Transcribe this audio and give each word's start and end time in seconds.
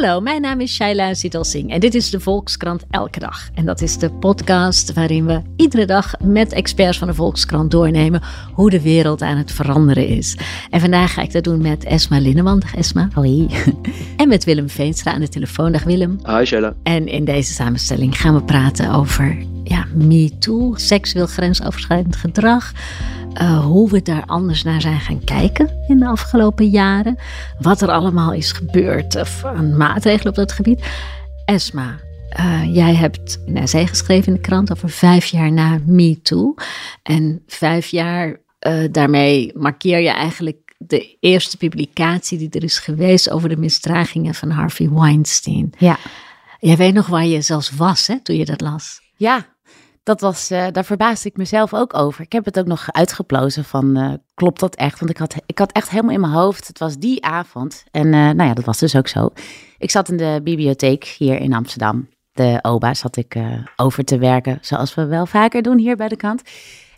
Hallo, 0.00 0.20
mijn 0.20 0.40
naam 0.40 0.60
is 0.60 0.74
Shaila 0.74 1.14
Sital 1.14 1.44
Singh 1.44 1.72
en 1.72 1.80
dit 1.80 1.94
is 1.94 2.10
de 2.10 2.20
Volkskrant 2.20 2.84
Elke 2.90 3.18
Dag. 3.18 3.48
En 3.54 3.64
dat 3.64 3.80
is 3.80 3.98
de 3.98 4.10
podcast 4.10 4.92
waarin 4.92 5.26
we 5.26 5.42
iedere 5.56 5.84
dag 5.84 6.14
met 6.22 6.52
experts 6.52 6.98
van 6.98 7.08
de 7.08 7.14
Volkskrant 7.14 7.70
doornemen 7.70 8.22
hoe 8.52 8.70
de 8.70 8.82
wereld 8.82 9.22
aan 9.22 9.36
het 9.36 9.52
veranderen 9.52 10.06
is. 10.06 10.36
En 10.70 10.80
vandaag 10.80 11.12
ga 11.12 11.22
ik 11.22 11.32
dat 11.32 11.44
doen 11.44 11.62
met 11.62 11.84
Esma 11.84 12.18
Linneman. 12.18 12.60
Dag 12.60 12.74
Esma. 12.74 13.08
Hoi. 13.14 13.48
En 14.16 14.28
met 14.28 14.44
Willem 14.44 14.68
Veenstra 14.68 15.12
aan 15.12 15.20
de 15.20 15.28
telefoon. 15.28 15.72
Dag 15.72 15.82
Willem. 15.82 16.18
Hi 16.26 16.44
Shaila. 16.44 16.74
En 16.82 17.06
in 17.06 17.24
deze 17.24 17.52
samenstelling 17.52 18.20
gaan 18.20 18.34
we 18.34 18.42
praten 18.42 18.92
over 18.92 19.36
ja, 19.64 19.86
MeToo, 19.94 20.74
seksueel 20.76 21.26
grensoverschrijdend 21.26 22.16
gedrag. 22.16 22.72
Uh, 23.34 23.64
hoe 23.64 23.90
we 23.90 24.02
daar 24.02 24.24
anders 24.26 24.62
naar 24.62 24.80
zijn 24.80 25.00
gaan 25.00 25.24
kijken 25.24 25.70
in 25.88 25.98
de 25.98 26.06
afgelopen 26.06 26.68
jaren. 26.68 27.18
Wat 27.58 27.80
er 27.80 27.90
allemaal 27.90 28.32
is 28.32 28.52
gebeurd 28.52 29.16
of 29.16 29.44
aan 29.44 29.76
maatregelen 29.76 30.28
op 30.28 30.34
dat 30.34 30.52
gebied. 30.52 30.84
Esma, 31.44 31.98
uh, 32.40 32.74
jij 32.74 32.94
hebt 32.94 33.40
een 33.46 33.56
essay 33.56 33.86
geschreven 33.86 34.26
in 34.26 34.34
de 34.34 34.40
krant 34.40 34.72
over 34.72 34.90
vijf 34.90 35.26
jaar 35.26 35.52
na 35.52 35.78
MeToo. 35.86 36.54
En 37.02 37.42
vijf 37.46 37.86
jaar, 37.86 38.40
uh, 38.66 38.84
daarmee 38.90 39.50
markeer 39.54 40.00
je 40.00 40.10
eigenlijk 40.10 40.74
de 40.78 41.16
eerste 41.20 41.56
publicatie 41.56 42.38
die 42.38 42.50
er 42.50 42.64
is 42.64 42.78
geweest 42.78 43.30
over 43.30 43.48
de 43.48 43.56
misdragingen 43.56 44.34
van 44.34 44.50
Harvey 44.50 44.90
Weinstein. 44.90 45.72
Ja. 45.78 45.98
Jij 46.58 46.76
weet 46.76 46.94
nog 46.94 47.06
waar 47.06 47.26
je 47.26 47.40
zelfs 47.40 47.70
was 47.70 48.06
hè, 48.06 48.20
toen 48.22 48.36
je 48.36 48.44
dat 48.44 48.60
las. 48.60 49.00
Ja, 49.16 49.46
dat 50.02 50.20
was, 50.20 50.50
uh, 50.50 50.66
daar 50.72 50.84
verbaasde 50.84 51.28
ik 51.28 51.36
mezelf 51.36 51.74
ook 51.74 51.94
over. 51.94 52.24
Ik 52.24 52.32
heb 52.32 52.44
het 52.44 52.58
ook 52.58 52.66
nog 52.66 52.92
uitgeplozen 52.92 53.64
van, 53.64 53.98
uh, 53.98 54.12
klopt 54.34 54.60
dat 54.60 54.74
echt? 54.74 54.98
Want 54.98 55.10
ik 55.10 55.18
had, 55.18 55.34
ik 55.46 55.58
had 55.58 55.72
echt 55.72 55.90
helemaal 55.90 56.14
in 56.14 56.20
mijn 56.20 56.32
hoofd, 56.32 56.66
het 56.66 56.78
was 56.78 56.98
die 56.98 57.24
avond. 57.24 57.84
En 57.90 58.06
uh, 58.06 58.12
nou 58.12 58.42
ja, 58.42 58.54
dat 58.54 58.64
was 58.64 58.78
dus 58.78 58.96
ook 58.96 59.08
zo. 59.08 59.30
Ik 59.78 59.90
zat 59.90 60.08
in 60.08 60.16
de 60.16 60.40
bibliotheek 60.42 61.04
hier 61.04 61.40
in 61.40 61.52
Amsterdam. 61.52 62.08
De 62.32 62.58
OBA 62.62 62.94
zat 62.94 63.16
ik 63.16 63.36
over 63.76 64.04
te 64.04 64.18
werken, 64.18 64.58
zoals 64.60 64.94
we 64.94 65.06
wel 65.06 65.26
vaker 65.26 65.62
doen 65.62 65.78
hier 65.78 65.96
bij 65.96 66.08
de 66.08 66.16
kant. 66.16 66.42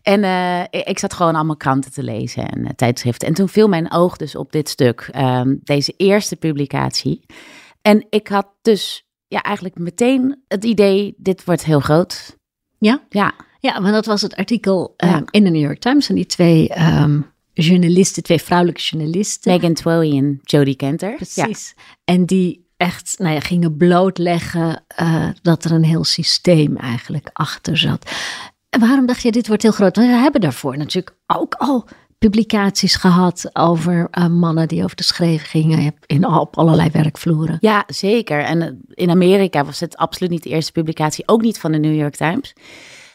En 0.03 0.25
ik 0.71 0.99
zat 0.99 1.13
gewoon 1.13 1.35
allemaal 1.35 1.57
kranten 1.57 1.93
te 1.93 2.03
lezen 2.03 2.49
en 2.49 2.77
tijdschriften. 2.77 3.29
En 3.29 3.35
toen 3.35 3.49
viel 3.49 3.69
mijn 3.69 3.93
oog 3.93 4.17
dus 4.17 4.37
op 4.37 4.53
dit 4.53 4.69
stuk, 4.69 5.09
ehm, 5.13 5.57
deze 5.63 5.95
eerste 5.97 6.37
publicatie. 6.37 7.27
En 7.83 8.07
ik 8.11 8.29
had 8.29 8.47
dus 8.63 9.07
ja, 9.29 9.43
eigenlijk 9.43 9.79
meteen 9.79 10.43
het 10.49 10.65
idee, 10.65 11.15
dit 11.17 11.45
wordt 11.45 11.65
heel 11.65 11.81
groot. 11.81 12.41
Ja? 12.83 13.01
Ja. 13.09 13.33
Ja, 13.61 13.81
maar 13.81 13.93
dat 13.93 14.07
was 14.07 14.23
het 14.23 14.37
artikel 14.37 14.95
um, 14.97 15.09
ja. 15.09 15.23
in 15.31 15.45
de 15.45 15.51
New 15.51 15.61
York 15.63 15.79
Times. 15.79 16.09
En 16.09 16.15
die 16.15 16.27
twee 16.27 16.79
um, 16.79 17.27
journalisten, 17.53 18.23
twee 18.23 18.43
vrouwelijke 18.43 18.81
journalisten. 18.81 19.53
Megan 19.53 19.75
Twomey 19.75 20.17
en 20.19 20.41
Jodie 20.43 20.77
Kenter. 20.77 21.15
Precies. 21.15 21.75
Ja. 21.77 21.83
En 22.05 22.27
die 22.27 22.67
echt 22.77 23.15
nou 23.19 23.35
ja, 23.35 23.41
gingen 23.41 23.77
blootleggen 23.77 24.85
uh, 25.01 25.29
dat 25.43 25.65
er 25.65 25.73
een 25.73 25.85
heel 25.85 26.05
systeem 26.05 26.77
eigenlijk 26.77 27.31
achter 27.33 27.79
zat. 27.79 28.11
En 28.69 28.81
waarom 28.81 29.07
dacht 29.07 29.23
je, 29.23 29.33
dit 29.33 29.47
wordt 29.47 29.63
heel 29.63 29.73
groot? 29.73 29.97
Want 29.97 30.09
we 30.09 30.15
hebben 30.15 30.41
daarvoor 30.41 30.77
natuurlijk 30.77 31.17
ook 31.27 31.55
al 31.55 31.89
publicaties 32.29 32.95
gehad 32.95 33.51
over 33.53 34.09
uh, 34.11 34.27
mannen 34.27 34.69
die 34.69 34.85
over 34.85 34.97
de 34.97 35.03
schreef 35.03 35.49
gingen 35.49 35.95
in, 36.07 36.27
op 36.27 36.59
allerlei 36.59 36.91
werkvloeren. 36.91 37.57
Ja, 37.61 37.85
zeker. 37.87 38.45
En 38.45 38.81
in 38.95 39.11
Amerika 39.11 39.65
was 39.65 39.81
het 39.81 39.97
absoluut 39.97 40.31
niet 40.31 40.43
de 40.43 40.49
eerste 40.49 40.73
publicatie, 40.73 41.29
ook 41.29 41.43
niet 41.43 41.59
van 41.59 41.73
de 41.73 41.79
New 41.79 41.95
York 41.95 42.17
Times. 42.17 42.55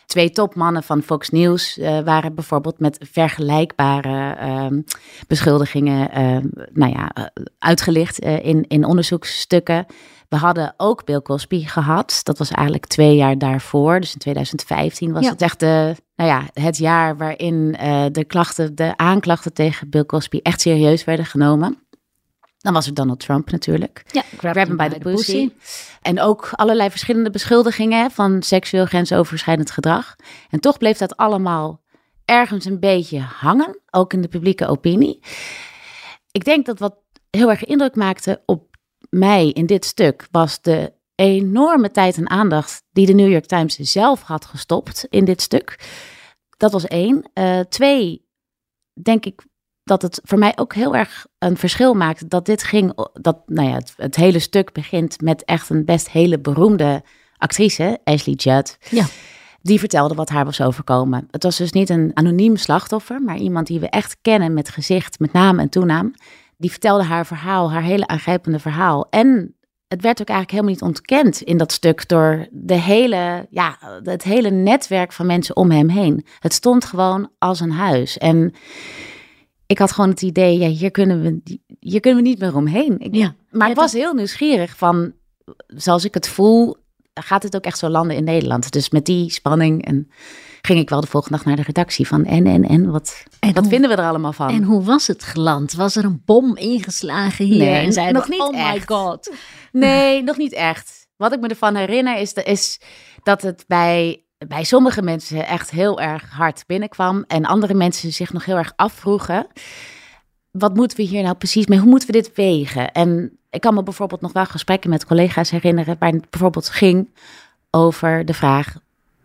Twee 0.06 0.31
topmannen 0.31 0.84
van 0.84 1.01
Fox 1.01 1.29
News 1.29 1.78
uh, 1.78 2.00
waren 2.00 2.35
bijvoorbeeld 2.35 2.79
met 2.79 2.97
vergelijkbare 3.12 4.38
uh, 4.41 4.81
beschuldigingen 5.28 6.09
nou 6.73 6.91
ja, 6.91 7.31
uitgelicht 7.59 8.19
in, 8.19 8.66
in 8.67 8.85
onderzoeksstukken. 8.85 9.85
We 10.29 10.35
hadden 10.35 10.73
ook 10.77 11.05
Bill 11.05 11.21
Cosby 11.21 11.65
gehad. 11.65 12.19
Dat 12.23 12.38
was 12.38 12.51
eigenlijk 12.51 12.85
twee 12.85 13.15
jaar 13.15 13.38
daarvoor. 13.38 13.99
Dus 13.99 14.13
in 14.13 14.19
2015 14.19 15.11
was 15.11 15.23
ja. 15.23 15.29
het 15.29 15.41
echt 15.41 15.59
de, 15.59 15.95
nou 16.15 16.29
ja, 16.29 16.43
het 16.53 16.77
jaar 16.77 17.17
waarin 17.17 17.77
uh, 17.81 18.05
de 18.11 18.23
klachten, 18.23 18.75
de 18.75 18.97
aanklachten 18.97 19.53
tegen 19.53 19.89
Bill 19.89 20.05
Cosby 20.05 20.39
echt 20.41 20.61
serieus 20.61 21.03
werden 21.03 21.25
genomen. 21.25 21.87
Dan 22.57 22.73
was 22.73 22.87
er 22.87 22.93
Donald 22.93 23.19
Trump 23.19 23.51
natuurlijk. 23.51 24.03
Ja, 24.11 24.23
grab 24.37 24.55
him 24.55 24.77
by 24.77 24.87
the 24.87 24.99
pussy. 24.99 25.49
En 26.01 26.21
ook 26.21 26.49
allerlei 26.51 26.89
verschillende 26.89 27.29
beschuldigingen 27.29 28.11
van 28.11 28.41
seksueel 28.41 28.85
grensoverschrijdend 28.85 29.71
gedrag. 29.71 30.16
En 30.49 30.59
toch 30.59 30.77
bleef 30.77 30.97
dat 30.97 31.17
allemaal 31.17 31.81
ergens 32.25 32.66
een 32.66 32.79
beetje 32.79 33.19
hangen, 33.19 33.79
ook 33.89 34.13
in 34.13 34.21
de 34.21 34.27
publieke 34.27 34.67
opinie. 34.67 35.19
Ik 36.31 36.43
denk 36.43 36.66
dat 36.66 36.79
wat 36.79 36.95
heel 37.29 37.49
erg 37.49 37.66
indruk 37.66 37.95
maakte 37.95 38.41
op 38.45 38.76
mij 39.09 39.50
in 39.50 39.66
dit 39.66 39.85
stuk 39.85 40.28
was 40.31 40.62
de 40.62 40.94
enorme 41.16 41.91
tijd 41.91 42.18
en 42.18 42.29
aandacht 42.29 42.84
die 42.91 43.06
de 43.06 43.13
New 43.13 43.31
York 43.31 43.45
Times 43.45 43.75
zelf 43.75 44.22
had 44.22 44.45
gestopt 44.45 45.06
in 45.09 45.25
dit 45.25 45.41
stuk. 45.41 45.90
Dat 46.57 46.72
was 46.72 46.85
één. 46.85 47.29
Uh, 47.34 47.59
twee, 47.59 48.25
denk 48.94 49.25
ik 49.25 49.46
dat 49.84 50.01
het 50.01 50.19
voor 50.23 50.38
mij 50.38 50.53
ook 50.56 50.73
heel 50.73 50.96
erg 50.96 51.25
een 51.38 51.57
verschil 51.57 51.94
maakt 51.94 52.29
dat 52.29 52.46
dit 52.46 52.63
ging, 52.63 53.09
dat 53.13 53.41
nou 53.46 53.67
ja, 53.67 53.73
het, 53.73 53.94
het 53.97 54.16
hele 54.16 54.40
stuk 54.40 54.73
begint 54.73 55.22
met 55.22 55.44
echt 55.44 55.69
een 55.69 55.85
best 55.85 56.09
hele 56.09 56.40
beroemde 56.40 57.03
actrice, 57.38 58.00
Ashley 58.03 58.35
Judd. 58.35 58.78
Ja. 58.90 59.06
Die 59.62 59.79
vertelde 59.79 60.16
wat 60.16 60.29
haar 60.29 60.46
was 60.46 60.62
overkomen. 60.62 61.28
Het 61.31 61.44
was 61.44 61.57
dus 61.57 61.72
niet 61.72 61.90
een 61.90 62.12
anoniem 62.13 62.56
slachtoffer, 62.56 63.22
maar 63.22 63.38
iemand 63.38 63.67
die 63.67 63.79
we 63.79 63.90
echt 63.90 64.17
kennen 64.22 64.53
met 64.53 64.69
gezicht, 64.69 65.19
met 65.19 65.34
naam 65.34 65.59
en 65.59 65.69
toenaam 65.69 66.13
die 66.57 66.72
vertelde 66.72 67.03
haar 67.03 67.25
verhaal, 67.25 67.72
haar 67.72 67.84
hele 67.84 68.07
aangrijpende 68.07 68.59
verhaal. 68.59 69.07
En 69.09 69.56
het 69.88 70.01
werd 70.01 70.22
ook 70.22 70.28
eigenlijk 70.28 70.51
helemaal 70.51 70.72
niet 70.72 70.81
ontkend 70.81 71.41
in 71.41 71.57
dat 71.57 71.72
stuk 71.72 72.07
door 72.07 72.47
de 72.51 72.73
hele, 72.73 73.47
ja, 73.50 73.78
het 74.03 74.23
hele 74.23 74.50
netwerk 74.50 75.12
van 75.12 75.25
mensen 75.25 75.56
om 75.56 75.72
hem 75.72 75.90
heen. 75.90 76.25
Het 76.40 76.53
stond 76.53 76.85
gewoon 76.85 77.29
als 77.38 77.59
een 77.59 77.72
huis. 77.72 78.17
En 78.17 78.53
ik 79.66 79.79
had 79.79 79.91
gewoon 79.91 80.09
het 80.09 80.22
idee, 80.22 80.57
ja, 80.57 80.67
hier 80.67 80.91
kunnen 80.91 81.22
we, 81.22 81.59
hier 81.79 82.00
kunnen 82.00 82.23
we 82.23 82.29
niet 82.29 82.40
meer 82.40 82.56
omheen. 82.56 83.00
Ik, 83.00 83.16
ja. 83.16 83.35
Maar 83.50 83.69
ik 83.69 83.75
was 83.75 83.94
heel 83.94 84.13
nieuwsgierig 84.13 84.78
van, 84.78 85.13
zoals 85.67 86.06
ik 86.06 86.13
het 86.13 86.28
voel, 86.28 86.75
gaat 87.13 87.44
het 87.44 87.56
ook 87.56 87.66
echt 87.66 87.78
zo 87.78 87.90
landen 87.90 88.16
in 88.16 88.23
Nederland. 88.23 88.72
Dus 88.72 88.90
met 88.90 89.06
die 89.06 89.31
spanning 89.31 89.85
en 89.85 90.09
ging 90.67 90.79
ik 90.79 90.89
wel 90.89 91.01
de 91.01 91.07
volgende 91.07 91.38
dag 91.38 91.45
naar 91.45 91.55
de 91.55 91.61
redactie 91.61 92.07
van 92.07 92.25
en, 92.25 92.47
en, 92.47 92.63
en, 92.63 92.91
wat, 92.91 93.23
en 93.39 93.53
wat 93.53 93.63
hoe, 93.63 93.72
vinden 93.72 93.89
we 93.89 93.95
er 93.95 94.07
allemaal 94.07 94.33
van? 94.33 94.50
En 94.50 94.63
hoe 94.63 94.83
was 94.83 95.07
het 95.07 95.23
geland? 95.23 95.73
Was 95.73 95.95
er 95.95 96.03
een 96.03 96.22
bom 96.25 96.57
ingeslagen 96.57 97.45
hier? 97.45 97.57
Nee, 97.57 97.85
en 97.85 97.94
zeiden, 97.94 98.16
nog 98.16 98.29
niet 98.29 98.41
oh 98.41 98.57
echt. 98.57 98.73
my 98.73 98.95
god. 98.95 99.31
Nee, 99.72 100.23
nog 100.23 100.38
niet 100.38 100.53
echt. 100.53 101.07
Wat 101.17 101.33
ik 101.33 101.39
me 101.39 101.47
ervan 101.47 101.75
herinner 101.75 102.17
is, 102.17 102.33
is 102.33 102.81
dat 103.23 103.41
het 103.41 103.63
bij, 103.67 104.23
bij 104.47 104.63
sommige 104.63 105.01
mensen 105.01 105.47
echt 105.47 105.69
heel 105.69 106.00
erg 106.00 106.29
hard 106.29 106.63
binnenkwam. 106.67 107.23
En 107.28 107.45
andere 107.45 107.73
mensen 107.73 108.13
zich 108.13 108.34
nog 108.34 108.45
heel 108.45 108.57
erg 108.57 108.73
afvroegen. 108.75 109.47
Wat 110.51 110.75
moeten 110.75 110.97
we 110.97 111.03
hier 111.03 111.23
nou 111.23 111.35
precies 111.35 111.66
mee? 111.66 111.79
Hoe 111.79 111.89
moeten 111.89 112.07
we 112.07 112.13
dit 112.13 112.31
wegen? 112.35 112.91
En 112.91 113.38
ik 113.49 113.61
kan 113.61 113.73
me 113.73 113.84
bijvoorbeeld 113.84 114.22
nog 114.22 114.34
wel 114.34 114.45
gesprekken 114.45 114.89
met 114.89 115.05
collega's 115.05 115.49
herinneren. 115.49 115.95
Waar 115.99 116.11
het 116.11 116.29
bijvoorbeeld 116.29 116.69
ging 116.69 117.09
over 117.72 118.25
de 118.25 118.34
vraag: 118.34 118.75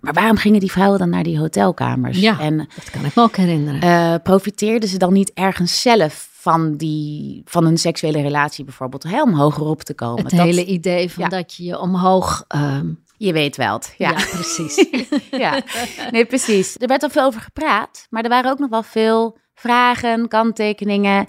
maar 0.03 0.13
waarom 0.13 0.37
gingen 0.37 0.61
die 0.61 0.71
vrouwen 0.71 0.99
dan 0.99 1.09
naar 1.09 1.23
die 1.23 1.39
hotelkamers? 1.39 2.19
Ja, 2.19 2.41
en, 2.41 2.57
dat 2.57 2.91
kan 2.91 3.05
ik 3.05 3.15
me 3.15 3.23
ook 3.23 3.37
herinneren. 3.37 3.85
Uh, 3.85 4.15
profiteerden 4.23 4.89
ze 4.89 4.99
dan 4.99 5.13
niet 5.13 5.33
ergens 5.35 5.81
zelf 5.81 6.29
van, 6.33 6.77
die, 6.77 7.43
van 7.45 7.67
een 7.67 7.79
seksuele 7.79 8.23
relatie 8.23 8.65
bijvoorbeeld? 8.65 9.03
Hè, 9.03 9.23
om 9.23 9.35
hoger 9.35 9.65
op 9.65 9.83
te 9.83 9.95
komen. 9.95 10.23
Het 10.23 10.31
dat, 10.31 10.47
hele 10.47 10.65
idee 10.65 11.11
van 11.11 11.23
ja. 11.23 11.29
dat 11.29 11.55
je 11.55 11.65
je 11.65 11.79
omhoog... 11.79 12.45
Um, 12.55 13.01
je 13.17 13.33
weet 13.33 13.57
wel 13.57 13.73
het. 13.73 13.95
Ja, 13.99 14.11
ja 14.11 14.25
precies. 14.31 14.87
ja, 15.31 15.63
nee, 16.11 16.25
precies. 16.25 16.77
Er 16.79 16.89
werd 16.89 17.03
al 17.03 17.11
veel 17.11 17.25
over 17.25 17.41
gepraat, 17.41 18.07
maar 18.11 18.23
er 18.23 18.29
waren 18.29 18.51
ook 18.51 18.59
nog 18.59 18.71
wel 18.71 18.83
veel 18.83 19.39
vragen, 19.55 20.29
kanttekeningen. 20.29 21.27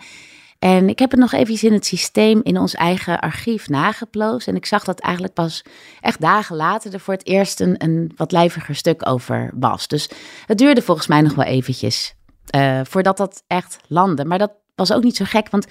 En 0.64 0.90
ik 0.90 1.00
heb 1.00 1.12
het 1.12 1.20
nog 1.20 1.32
even 1.32 1.68
in 1.68 1.74
het 1.74 1.86
systeem 1.86 2.40
in 2.44 2.60
ons 2.60 2.74
eigen 2.74 3.20
archief 3.20 3.70
nageploosd. 3.70 4.48
En 4.48 4.56
ik 4.56 4.66
zag 4.66 4.84
dat 4.84 5.00
eigenlijk 5.00 5.34
pas 5.34 5.64
echt 6.02 6.22
dagen 6.22 6.56
later 6.56 6.94
er 6.94 7.00
voor 7.00 7.14
het 7.14 7.26
eerst 7.26 7.60
een, 7.60 8.12
wat 8.16 8.32
lijviger 8.32 8.76
stuk 8.76 9.08
over 9.08 9.52
was. 9.54 9.88
Dus 9.88 10.10
het 10.46 10.58
duurde 10.58 10.82
volgens 10.82 11.08
mij 11.08 11.22
nog 11.22 11.36
wel 11.36 11.46
eventjes 11.46 12.16
uh, 12.56 12.80
voordat 12.84 13.18
dat 13.18 13.44
echt 13.48 13.78
landde. 13.88 14.26
Maar 14.26 14.38
dat 14.38 14.52
was 14.76 14.94
ook 14.94 15.04
niet 15.04 15.16
zo 15.16 15.26
gek, 15.28 15.50
want 15.50 15.68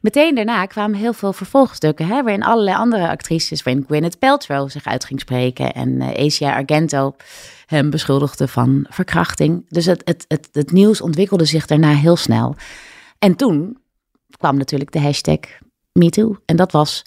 meteen 0.00 0.34
daarna 0.34 0.66
kwamen 0.66 0.98
heel 0.98 1.12
veel 1.12 1.32
vervolgstukken. 1.32 2.06
Hè, 2.06 2.22
waarin 2.22 2.44
allerlei 2.44 2.76
andere 2.76 3.08
actrices, 3.08 3.62
waarin 3.62 3.84
Gwyneth 3.86 4.18
Paltrow 4.18 4.70
zich 4.70 4.84
uit 4.84 5.04
ging 5.04 5.20
spreken. 5.20 5.72
En 5.72 5.88
uh, 5.88 6.26
Asia 6.26 6.54
Argento 6.54 7.16
hem 7.66 7.90
beschuldigde 7.90 8.48
van 8.48 8.86
verkrachting. 8.88 9.64
Dus 9.68 9.86
het, 9.86 10.02
het, 10.04 10.24
het, 10.28 10.48
het 10.52 10.72
nieuws 10.72 11.00
ontwikkelde 11.00 11.44
zich 11.44 11.66
daarna 11.66 11.94
heel 11.94 12.16
snel. 12.16 12.56
En 13.18 13.36
toen 13.36 13.78
kwam 14.36 14.56
natuurlijk 14.56 14.92
de 14.92 15.00
hashtag 15.00 15.38
MeToo. 15.92 16.36
En 16.44 16.56
dat 16.56 16.72
was, 16.72 17.02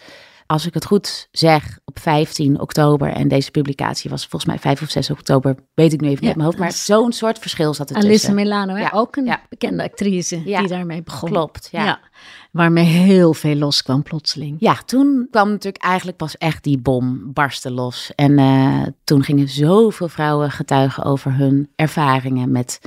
als 0.46 0.66
ik 0.66 0.74
het 0.74 0.86
goed 0.86 1.28
zeg, 1.31 1.80
op 1.86 2.00
15 2.00 2.60
oktober. 2.60 3.10
En 3.10 3.28
deze 3.28 3.52
publicatie 3.52 4.10
was 4.10 4.22
volgens 4.22 4.46
mij 4.46 4.60
5 4.60 4.81
of 4.81 4.90
6 4.90 5.10
oktober, 5.10 5.56
weet 5.74 5.94
ik 5.94 6.02
nu 6.02 6.08
even 6.08 6.12
niet 6.12 6.22
Ja, 6.22 6.28
uit 6.28 6.36
mijn 6.36 6.48
hoofd. 6.48 6.60
Maar 6.60 6.72
zo'n 6.72 7.12
soort 7.12 7.40
verschil 7.40 7.74
zat 7.74 7.90
er 7.90 7.96
Alyssa 7.96 8.12
tussen. 8.12 8.36
Milano, 8.36 8.74
hè? 8.74 8.81
Ja, 8.81 8.90
ook 8.94 9.16
een 9.16 9.25
ja. 9.25 9.42
bekende 9.50 9.84
actrice 9.84 10.42
Ja, 10.46 10.60
die 10.60 10.68
daarmee 10.68 11.04
begon. 11.04 11.30
Klopt, 11.30 11.68
ja. 11.72 12.00
Waarmee 12.52 12.86
heel 12.86 13.34
veel 13.34 13.56
loskwam 13.56 14.04
plotseling. 14.04 14.56
Ja, 14.60 14.75
toen 14.86 15.28
kwam 15.31 15.50
natuurlijk 15.50 15.84
eigenlijk 15.84 16.18
pas 16.18 16.38
echt 16.38 16.64
die 16.64 16.78
bom 16.78 17.34
barsten 17.34 17.72
los. 17.72 18.12
En 18.16 18.40
eh, 18.40 18.81
toen 19.04 19.24
gingen 19.24 19.50
zoveel 19.50 20.08
vrouwen 20.08 20.52
getuigen 20.52 21.04
over 21.04 21.34
hun 21.36 21.72
ervaringen 21.75 22.52
met 22.52 22.80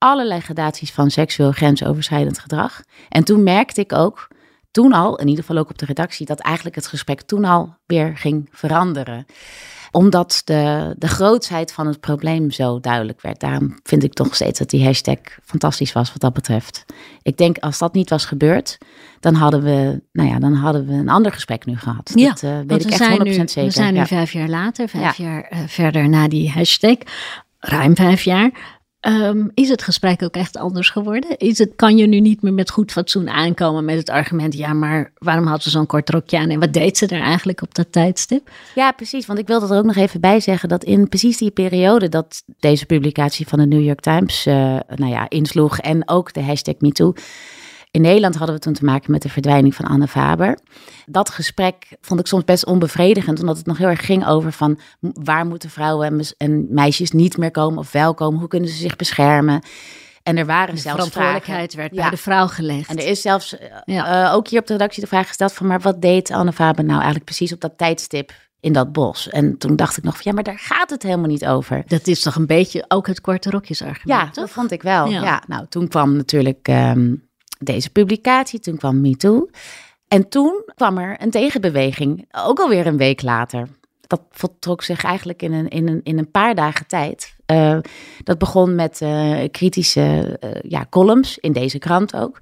allerlei 0.00 0.40
gradaties 0.40 0.92
van 0.92 1.10
seksueel 1.10 1.52
grensoverschrijdend 1.52 2.38
gedrag. 2.38 2.82
En 3.08 3.24
toen 3.24 3.42
merkte 3.42 3.80
ik 3.80 3.92
ook, 3.92 4.28
toen 4.70 4.92
al, 4.92 5.16
in 5.16 5.28
ieder 5.28 5.44
geval 5.44 5.62
ook 5.62 5.70
op 5.70 5.78
de 5.78 5.86
redactie, 5.86 6.26
dat 6.26 6.40
eigenlijk 6.40 6.76
het 6.76 6.86
gesprek 6.86 7.20
toen 7.20 7.44
al 7.44 7.76
weer 7.86 8.16
ging 8.16 8.48
veranderen 8.50 9.26
omdat 9.90 10.42
de, 10.44 10.94
de 10.98 11.08
grootsheid 11.08 11.72
van 11.72 11.86
het 11.86 12.00
probleem 12.00 12.50
zo 12.50 12.80
duidelijk 12.80 13.20
werd. 13.20 13.40
Daarom 13.40 13.78
vind 13.82 14.02
ik 14.02 14.12
toch 14.12 14.34
steeds 14.34 14.58
dat 14.58 14.70
die 14.70 14.84
hashtag 14.84 15.18
fantastisch 15.44 15.92
was 15.92 16.08
wat 16.08 16.20
dat 16.20 16.32
betreft. 16.32 16.84
Ik 17.22 17.36
denk 17.36 17.58
als 17.58 17.78
dat 17.78 17.94
niet 17.94 18.10
was 18.10 18.24
gebeurd, 18.24 18.78
dan 19.20 19.34
hadden 19.34 19.62
we, 19.62 20.02
nou 20.12 20.28
ja, 20.28 20.38
dan 20.38 20.52
hadden 20.52 20.86
we 20.86 20.92
een 20.92 21.08
ander 21.08 21.32
gesprek 21.32 21.66
nu 21.66 21.76
gehad. 21.76 22.12
Ja, 22.14 22.28
dat 22.28 22.42
eh, 22.42 22.58
weet 22.66 22.84
ik 22.84 22.90
echt 22.90 23.00
100% 23.00 23.06
zijn 23.06 23.22
nu, 23.22 23.32
zeker. 23.32 23.64
We 23.64 23.70
zijn 23.70 23.92
nu 23.92 23.98
ja. 23.98 24.06
vijf 24.06 24.32
jaar 24.32 24.48
later, 24.48 24.88
vijf 24.88 25.16
Ja. 25.16 25.24
jaar 25.24 25.42
eh, 25.42 25.58
verder 25.66 26.08
na 26.08 26.28
die 26.28 26.50
hashtag. 26.50 26.96
Ruim 27.58 27.96
vijf 27.96 28.22
jaar. 28.22 28.78
Ehm, 29.00 29.48
is 29.54 29.68
het 29.68 29.82
gesprek 29.82 30.22
ook 30.22 30.34
echt 30.34 30.56
anders 30.56 30.90
geworden? 30.90 31.38
Is 31.38 31.58
het, 31.58 31.72
kan 31.76 31.96
je 31.96 32.06
nu 32.06 32.20
niet 32.20 32.42
meer 32.42 32.52
met 32.52 32.70
goed 32.70 32.92
fatsoen 32.92 33.28
aankomen 33.28 33.84
met 33.84 33.96
het 33.96 34.10
argument... 34.10 34.54
ja, 34.54 34.72
maar 34.72 35.12
waarom 35.18 35.46
had 35.46 35.62
ze 35.62 35.70
zo'n 35.70 35.86
kort 35.86 36.10
rokje 36.10 36.38
aan 36.38 36.50
en 36.50 36.60
wat 36.60 36.72
deed 36.72 36.98
ze 36.98 37.06
er 37.06 37.20
eigenlijk 37.20 37.62
op 37.62 37.74
dat 37.74 37.92
tijdstip? 37.92 38.50
Ja, 38.74 38.92
precies. 38.92 39.26
Want 39.26 39.38
ik 39.38 39.46
wilde 39.46 39.66
er 39.66 39.78
ook 39.78 39.84
nog 39.84 39.96
even 39.96 40.20
bij 40.20 40.40
zeggen 40.40 40.68
dat 40.68 40.84
in 40.84 41.08
precies 41.08 41.36
die 41.36 41.50
periode 41.50 42.08
dat 42.08 42.42
deze 42.58 42.86
publicatie 42.86 43.48
van 43.48 43.58
de 43.58 43.66
New 43.66 43.84
York 43.84 44.00
Times 44.00 44.46
eh, 44.46 44.54
nou 44.94 45.10
ja, 45.10 45.28
insloeg 45.28 45.78
en 45.78 46.08
ook 46.08 46.32
de 46.32 46.42
hashtag 46.42 46.74
MeToo. 46.78 47.14
In 47.90 48.00
Nederland 48.00 48.34
hadden 48.36 48.54
we 48.54 48.60
toen 48.60 48.72
te 48.72 48.84
maken 48.84 49.10
met 49.10 49.22
de 49.22 49.28
verdwijning 49.28 49.74
van 49.74 49.84
Anne 49.84 50.06
Faber. 50.08 50.58
Dat 51.06 51.30
gesprek 51.30 51.86
vond 52.00 52.20
ik 52.20 52.26
soms 52.26 52.44
best 52.44 52.66
onbevredigend, 52.66 53.40
omdat 53.40 53.56
het 53.56 53.66
nog 53.66 53.78
heel 53.78 53.88
erg 53.88 54.04
ging 54.04 54.26
over 54.26 54.52
van 54.52 54.78
waar 55.00 55.46
moeten 55.46 55.70
vrouwen 55.70 56.20
en 56.36 56.66
meisjes 56.70 57.10
niet 57.10 57.36
meer 57.36 57.50
komen 57.50 57.78
of 57.78 57.92
wel 57.92 58.14
komen, 58.14 58.38
hoe 58.38 58.48
kunnen 58.48 58.68
ze 58.68 58.76
zich 58.76 58.96
beschermen. 58.96 59.62
En 60.22 60.36
er 60.36 60.46
waren 60.46 60.74
De 60.74 60.80
zelfs 60.80 60.96
verantwoordelijkheid 60.96 61.72
vragen. 61.72 61.78
werd 61.78 61.94
Ja. 61.94 62.00
bij 62.00 62.10
de 62.10 62.16
vrouw 62.22 62.46
gelegd. 62.46 62.88
En 62.90 62.96
er 62.96 63.06
is 63.06 63.20
zelfs 63.20 63.58
eh, 63.58 63.68
Ja. 63.84 64.26
eh, 64.28 64.34
ook 64.34 64.48
hier 64.48 64.60
op 64.60 64.66
de 64.66 64.72
redactie 64.72 65.02
de 65.02 65.08
vraag 65.08 65.26
gesteld 65.26 65.52
van, 65.52 65.66
maar 65.66 65.80
wat 65.80 66.02
deed 66.02 66.30
Anne 66.30 66.52
Faber 66.52 66.84
nou 66.84 66.96
eigenlijk 66.96 67.24
precies 67.24 67.52
op 67.52 67.60
dat 67.60 67.78
tijdstip 67.78 68.32
in 68.60 68.72
dat 68.72 68.92
bos? 68.92 69.28
En 69.28 69.58
toen 69.58 69.76
dacht 69.76 69.96
ik 69.96 70.04
nog 70.04 70.12
van, 70.14 70.22
ja, 70.24 70.32
maar 70.32 70.42
daar 70.42 70.58
gaat 70.58 70.90
het 70.90 71.02
helemaal 71.02 71.28
niet 71.28 71.46
over. 71.46 71.82
Dat 71.86 72.06
is 72.06 72.20
toch 72.20 72.34
een 72.34 72.46
beetje 72.46 72.84
ook 72.88 73.06
het 73.06 73.20
korte 73.20 73.50
rokjesargument, 73.50 74.20
Ja, 74.20 74.24
toch? 74.24 74.34
dat 74.34 74.50
vond 74.50 74.70
ik 74.70 74.82
wel. 74.82 75.06
Ja. 75.06 75.22
Ja. 75.22 75.42
nou, 75.46 75.66
toen 75.68 75.88
kwam 75.88 76.16
natuurlijk 76.16 76.68
ehm, 76.68 77.14
deze 77.64 77.90
publicatie, 77.90 78.60
toen 78.60 78.76
kwam 78.76 79.00
MeToo. 79.00 79.48
En 80.08 80.28
toen 80.28 80.62
kwam 80.74 80.98
er 80.98 81.16
een 81.22 81.30
tegenbeweging, 81.30 82.26
ook 82.30 82.60
alweer 82.60 82.86
een 82.86 82.96
week 82.96 83.22
later. 83.22 83.68
Dat 84.06 84.20
voltrok 84.30 84.82
zich 84.82 85.04
eigenlijk 85.04 85.42
in 85.42 85.52
een, 85.52 85.68
in 85.68 85.88
een, 85.88 86.00
in 86.02 86.18
een 86.18 86.30
paar 86.30 86.54
dagen 86.54 86.86
tijd. 86.86 87.34
Eh, 87.46 87.78
dat 88.24 88.38
begon 88.38 88.74
met 88.74 89.00
eh, 89.00 89.38
kritische 89.50 90.36
eh, 90.40 90.50
ja, 90.70 90.86
columns 90.90 91.38
in 91.38 91.52
deze 91.52 91.78
krant 91.78 92.16
ook. 92.16 92.40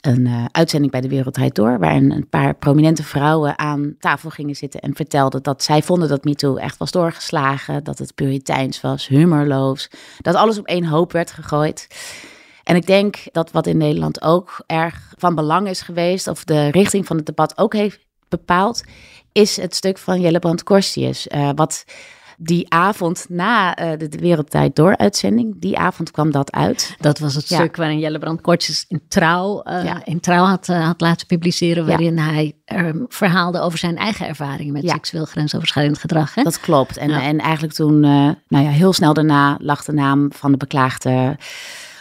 Een 0.00 0.48
uitzending 0.52 0.92
bij 0.92 1.00
de 1.00 1.08
Wereldrijd 1.08 1.54
Door, 1.54 1.78
waarin 1.78 2.10
een 2.10 2.28
paar 2.28 2.54
prominente 2.54 3.02
vrouwen 3.02 3.58
aan 3.58 3.94
tafel 3.98 4.30
gingen 4.30 4.56
zitten 4.56 4.80
en 4.80 4.94
vertelden 4.94 5.42
dat 5.42 5.62
zij 5.62 5.82
vonden 5.82 6.08
dat 6.08 6.24
MeToo 6.24 6.56
echt 6.56 6.76
was 6.76 6.90
doorgeslagen, 6.90 7.84
dat 7.84 7.98
het 7.98 8.14
puriteins 8.14 8.80
was, 8.80 9.08
humorloos, 9.08 9.90
dat 10.20 10.34
alles 10.34 10.58
op 10.58 10.66
één 10.66 10.84
hoop 10.84 11.12
werd 11.12 11.30
gegooid. 11.30 11.86
En 12.70 12.76
ik 12.76 12.86
denk 12.86 13.16
dat 13.32 13.50
wat 13.50 13.66
in 13.66 13.76
Nederland 13.76 14.22
ook 14.22 14.62
erg 14.66 15.12
van 15.18 15.34
belang 15.34 15.68
is 15.68 15.80
geweest, 15.80 16.26
of 16.28 16.44
de 16.44 16.70
richting 16.70 17.06
van 17.06 17.16
het 17.16 17.26
debat 17.26 17.58
ook 17.58 17.72
heeft 17.72 17.98
bepaald, 18.28 18.82
is 19.32 19.56
het 19.56 19.74
stuk 19.74 19.98
van 19.98 20.20
Jelle 20.20 20.38
Brand 20.38 20.62
Korstius. 20.62 21.28
eh, 21.28 21.50
wat 21.54 21.84
die 22.42 22.72
avond 22.72 23.26
na 23.28 23.74
eh, 23.76 23.98
de, 23.98 24.08
Wereldtijd 24.20 24.76
Door 24.76 24.96
uitzending, 24.96 25.54
die 25.60 25.78
avond 25.78 26.10
kwam 26.10 26.30
dat 26.30 26.52
uit. 26.52 26.96
Dat 27.00 27.18
was 27.18 27.34
het 27.34 27.48
Ja. 27.48 27.56
stuk 27.56 27.76
waarin 27.76 27.98
Jelle 27.98 28.18
Brand 28.18 28.40
Kortjes 28.40 28.84
in 28.88 29.02
Trouw, 29.08 29.62
eh, 29.62 29.84
Ja. 29.84 30.04
in 30.04 30.20
trouw 30.20 30.44
had, 30.44 30.66
had 30.66 31.00
laten 31.00 31.26
publiceren. 31.26 31.82
Ja. 31.82 31.88
Waarin 31.88 32.18
hij 32.18 32.54
ehm, 32.64 32.98
verhaalde 33.08 33.60
over 33.60 33.78
zijn 33.78 33.96
eigen 33.96 34.26
ervaringen 34.26 34.72
met 34.72 34.88
seksueel 34.90 35.24
grensoverschrijdend 35.24 35.98
gedrag. 35.98 36.34
Hè? 36.34 36.42
Dat 36.42 36.60
klopt. 36.60 36.96
En, 36.96 37.10
en 37.10 37.38
eigenlijk 37.38 37.74
toen, 37.74 38.00
nou 38.00 38.36
ja, 38.48 38.70
heel 38.70 38.92
snel 38.92 39.12
daarna 39.14 39.56
lag 39.60 39.84
de 39.84 39.92
naam 39.92 40.32
van 40.32 40.50
de 40.52 40.56
beklaagde 40.58 41.36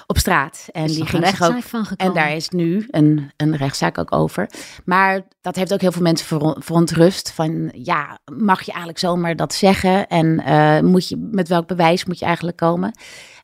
op 0.10 0.18
straat. 0.18 0.68
En 0.72 0.84
is 0.84 0.96
die 0.96 1.06
ging 1.06 1.28
zich 1.28 1.42
ook. 1.42 1.64
van. 1.64 1.88
En 1.96 2.14
daar 2.14 2.36
is 2.36 2.50
nu 2.50 2.88
een, 2.88 3.32
een 3.38 3.56
rechtszaak 3.56 3.98
ook 3.98 4.14
over. 4.14 4.50
Maar 4.86 5.22
dat 5.42 5.56
heeft 5.56 5.74
ook 5.74 5.82
heel 5.82 5.92
veel 5.92 6.02
mensen 6.02 6.28
veron- 6.28 6.56
verontrust. 6.64 7.32
Van 7.32 7.70
ja, 7.74 8.20
mag 8.34 8.62
je 8.62 8.72
eigenlijk 8.72 9.00
zomaar 9.00 9.36
dat 9.36 9.54
zeggen? 9.54 10.08
En 10.08 10.40
eh, 10.40 10.80
moet 10.80 11.08
je, 11.08 11.30
met 11.32 11.48
welk 11.48 11.68
bewijs 11.68 12.06
moet 12.06 12.20
je 12.20 12.26
eigenlijk 12.26 12.58
komen? 12.58 12.92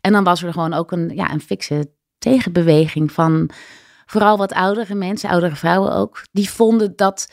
En 0.01 0.11
dan 0.11 0.23
was 0.23 0.43
er 0.43 0.51
gewoon 0.51 0.73
ook 0.73 0.91
een, 0.91 1.11
ja, 1.15 1.31
een 1.31 1.41
fikse 1.41 1.91
tegenbeweging 2.17 3.11
van 3.11 3.49
vooral 4.05 4.37
wat 4.37 4.53
oudere 4.53 4.95
mensen, 4.95 5.29
oudere 5.29 5.55
vrouwen 5.55 5.93
ook. 5.93 6.21
Die 6.31 6.49
vonden 6.49 6.95
dat 6.95 7.31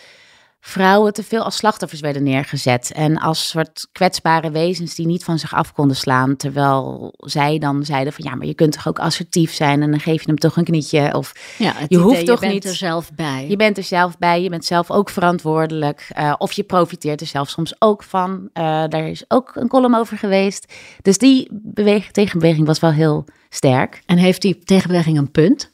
vrouwen 0.64 1.12
te 1.12 1.22
veel 1.22 1.42
als 1.42 1.56
slachtoffers 1.56 2.00
werden 2.00 2.22
neergezet. 2.22 2.92
En 2.92 3.18
als 3.18 3.48
soort 3.48 3.88
kwetsbare 3.92 4.50
wezens 4.50 4.94
die 4.94 5.06
niet 5.06 5.24
van 5.24 5.38
zich 5.38 5.54
af 5.54 5.72
konden 5.72 5.96
slaan. 5.96 6.36
Terwijl 6.36 7.12
zij 7.16 7.58
dan 7.58 7.84
zeiden 7.84 8.12
van 8.12 8.24
ja, 8.24 8.34
maar 8.34 8.46
je 8.46 8.54
kunt 8.54 8.72
toch 8.72 8.88
ook 8.88 8.98
assertief 8.98 9.52
zijn 9.54 9.82
en 9.82 9.90
dan 9.90 10.00
geef 10.00 10.20
je 10.20 10.26
hem 10.26 10.38
toch 10.38 10.56
een 10.56 10.64
knietje. 10.64 11.14
Of 11.14 11.32
Ja, 11.58 11.74
je 11.88 11.96
hoeft 11.98 12.14
idee, 12.14 12.24
toch 12.26 12.40
je 12.44 12.48
niet- 12.48 12.64
er 12.64 12.74
zelf 12.74 13.12
bij. 13.14 13.46
je 13.48 13.56
bent 13.56 13.76
er 13.76 13.82
zelf 13.84 14.18
bij, 14.18 14.42
je 14.42 14.48
bent 14.50 14.64
zelf 14.64 14.90
ook 14.90 15.10
verantwoordelijk. 15.10 16.06
eh, 16.08 16.34
of 16.38 16.52
je 16.52 16.62
profiteert 16.62 17.20
er 17.20 17.26
zelf 17.26 17.48
soms 17.48 17.74
ook 17.78 18.02
van. 18.02 18.48
Eh, 18.52 18.62
daar 18.88 19.08
is 19.08 19.24
ook 19.28 19.50
een 19.54 19.68
column 19.68 19.94
over 19.94 20.18
geweest. 20.18 20.72
Dus 21.02 21.18
die 21.18 21.48
beweging, 21.52 22.12
tegenbeweging 22.12 22.66
was 22.66 22.78
wel 22.80 22.92
heel 22.92 23.24
sterk. 23.48 24.02
En 24.06 24.16
heeft 24.16 24.42
die 24.42 24.58
tegenbeweging 24.58 25.18
een 25.18 25.30
punt? 25.30 25.72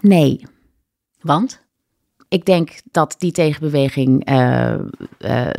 Nee, 0.00 0.46
Want? 1.20 1.60
Ik 2.32 2.44
denk 2.44 2.70
dat 2.90 3.14
die 3.18 3.32
tegenbeweging 3.32 4.24
eh, 4.24 4.72
eh, 4.72 4.80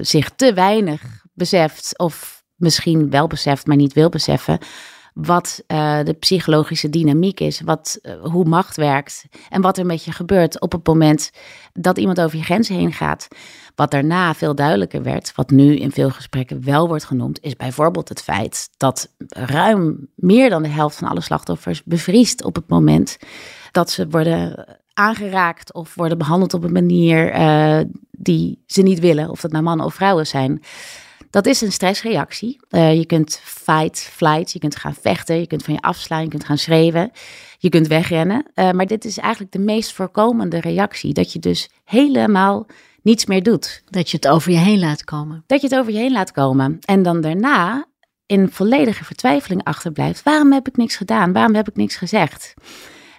zich 0.01 0.29
te 0.35 0.53
weinig 0.53 1.01
beseft, 1.33 1.97
of 1.97 2.43
misschien 2.55 3.09
wel 3.09 3.27
beseft, 3.27 3.67
maar 3.67 3.75
niet 3.75 3.93
wil 3.93 4.09
beseffen, 4.09 4.57
wat 5.13 5.63
eh, 5.67 6.03
de 6.03 6.13
psychologische 6.13 6.89
dynamiek 6.89 7.39
is, 7.39 7.61
wat, 7.61 7.99
hoe 8.21 8.45
macht 8.45 8.75
werkt 8.75 9.25
en 9.49 9.61
wat 9.61 9.77
er 9.77 9.85
met 9.85 10.03
je 10.03 10.11
gebeurt 10.11 10.61
op 10.61 10.71
het 10.71 10.87
moment 10.87 11.31
dat 11.73 11.97
iemand 11.97 12.21
over 12.21 12.37
je 12.37 12.43
grenzen 12.43 12.75
heen 12.75 12.93
gaat. 12.93 13.27
Wat 13.75 13.91
daarna 13.91 14.33
veel 14.33 14.55
duidelijker 14.55 15.03
werd, 15.03 15.35
wat 15.35 15.49
nu 15.49 15.75
in 15.75 15.91
veel 15.91 16.09
gesprekken 16.09 16.63
wel 16.63 16.87
wordt 16.87 17.05
genoemd, 17.05 17.41
is 17.41 17.55
bijvoorbeeld 17.55 18.09
het 18.09 18.21
feit 18.21 18.69
dat 18.77 19.13
ruim 19.27 20.09
meer 20.15 20.49
dan 20.49 20.63
de 20.63 20.69
helft 20.69 20.97
van 20.97 21.07
alle 21.07 21.21
slachtoffers 21.21 21.83
bevriest 21.83 22.43
op 22.43 22.55
het 22.55 22.69
moment 22.69 23.17
dat 23.71 23.91
ze 23.91 24.07
worden 24.07 24.65
aangeraakt 24.93 25.73
of 25.73 25.95
worden 25.95 26.17
behandeld 26.17 26.53
op 26.53 26.63
een 26.63 26.71
manier 26.71 27.31
eh, 27.31 27.79
die 28.11 28.63
ze 28.67 28.81
niet 28.81 28.99
willen, 28.99 29.29
of 29.29 29.41
dat 29.41 29.51
nou 29.51 29.63
mannen 29.63 29.85
of 29.85 29.93
vrouwen 29.93 30.27
zijn. 30.27 30.61
Dat 31.29 31.45
is 31.45 31.61
een 31.61 31.71
stressreactie. 31.71 32.59
Eh, 32.69 32.97
je 32.97 33.05
kunt 33.05 33.41
fight, 33.43 33.99
flight, 33.99 34.51
je 34.51 34.59
kunt 34.59 34.75
gaan 34.75 34.93
vechten, 34.93 35.39
je 35.39 35.47
kunt 35.47 35.63
van 35.63 35.73
je 35.73 35.81
afslaan, 35.81 36.23
je 36.23 36.29
kunt 36.29 36.45
gaan 36.45 36.57
schreeuwen, 36.57 37.11
je 37.57 37.69
kunt 37.69 37.87
wegrennen. 37.87 38.45
Eh, 38.53 38.71
maar 38.71 38.85
dit 38.85 39.05
is 39.05 39.17
eigenlijk 39.17 39.51
de 39.51 39.59
meest 39.59 39.93
voorkomende 39.93 40.59
reactie, 40.59 41.13
dat 41.13 41.33
je 41.33 41.39
dus 41.39 41.69
helemaal 41.83 42.67
niets 43.01 43.25
meer 43.25 43.43
doet. 43.43 43.83
Dat 43.89 44.09
je 44.09 44.17
het 44.17 44.27
over 44.27 44.51
je 44.51 44.57
heen 44.57 44.79
laat 44.79 45.03
komen. 45.03 45.43
Dat 45.47 45.61
je 45.61 45.67
het 45.67 45.77
over 45.77 45.91
je 45.91 45.99
heen 45.99 46.11
laat 46.11 46.31
komen 46.31 46.77
en 46.79 47.03
dan 47.03 47.21
daarna 47.21 47.85
in 48.25 48.49
volledige 48.49 49.03
vertwijfeling 49.03 49.63
achterblijft. 49.63 50.23
Waarom 50.23 50.51
heb 50.51 50.67
ik 50.67 50.77
niks 50.77 50.95
gedaan? 50.95 51.33
Waarom 51.33 51.55
heb 51.55 51.69
ik 51.69 51.75
niks 51.75 51.95
gezegd? 51.95 52.53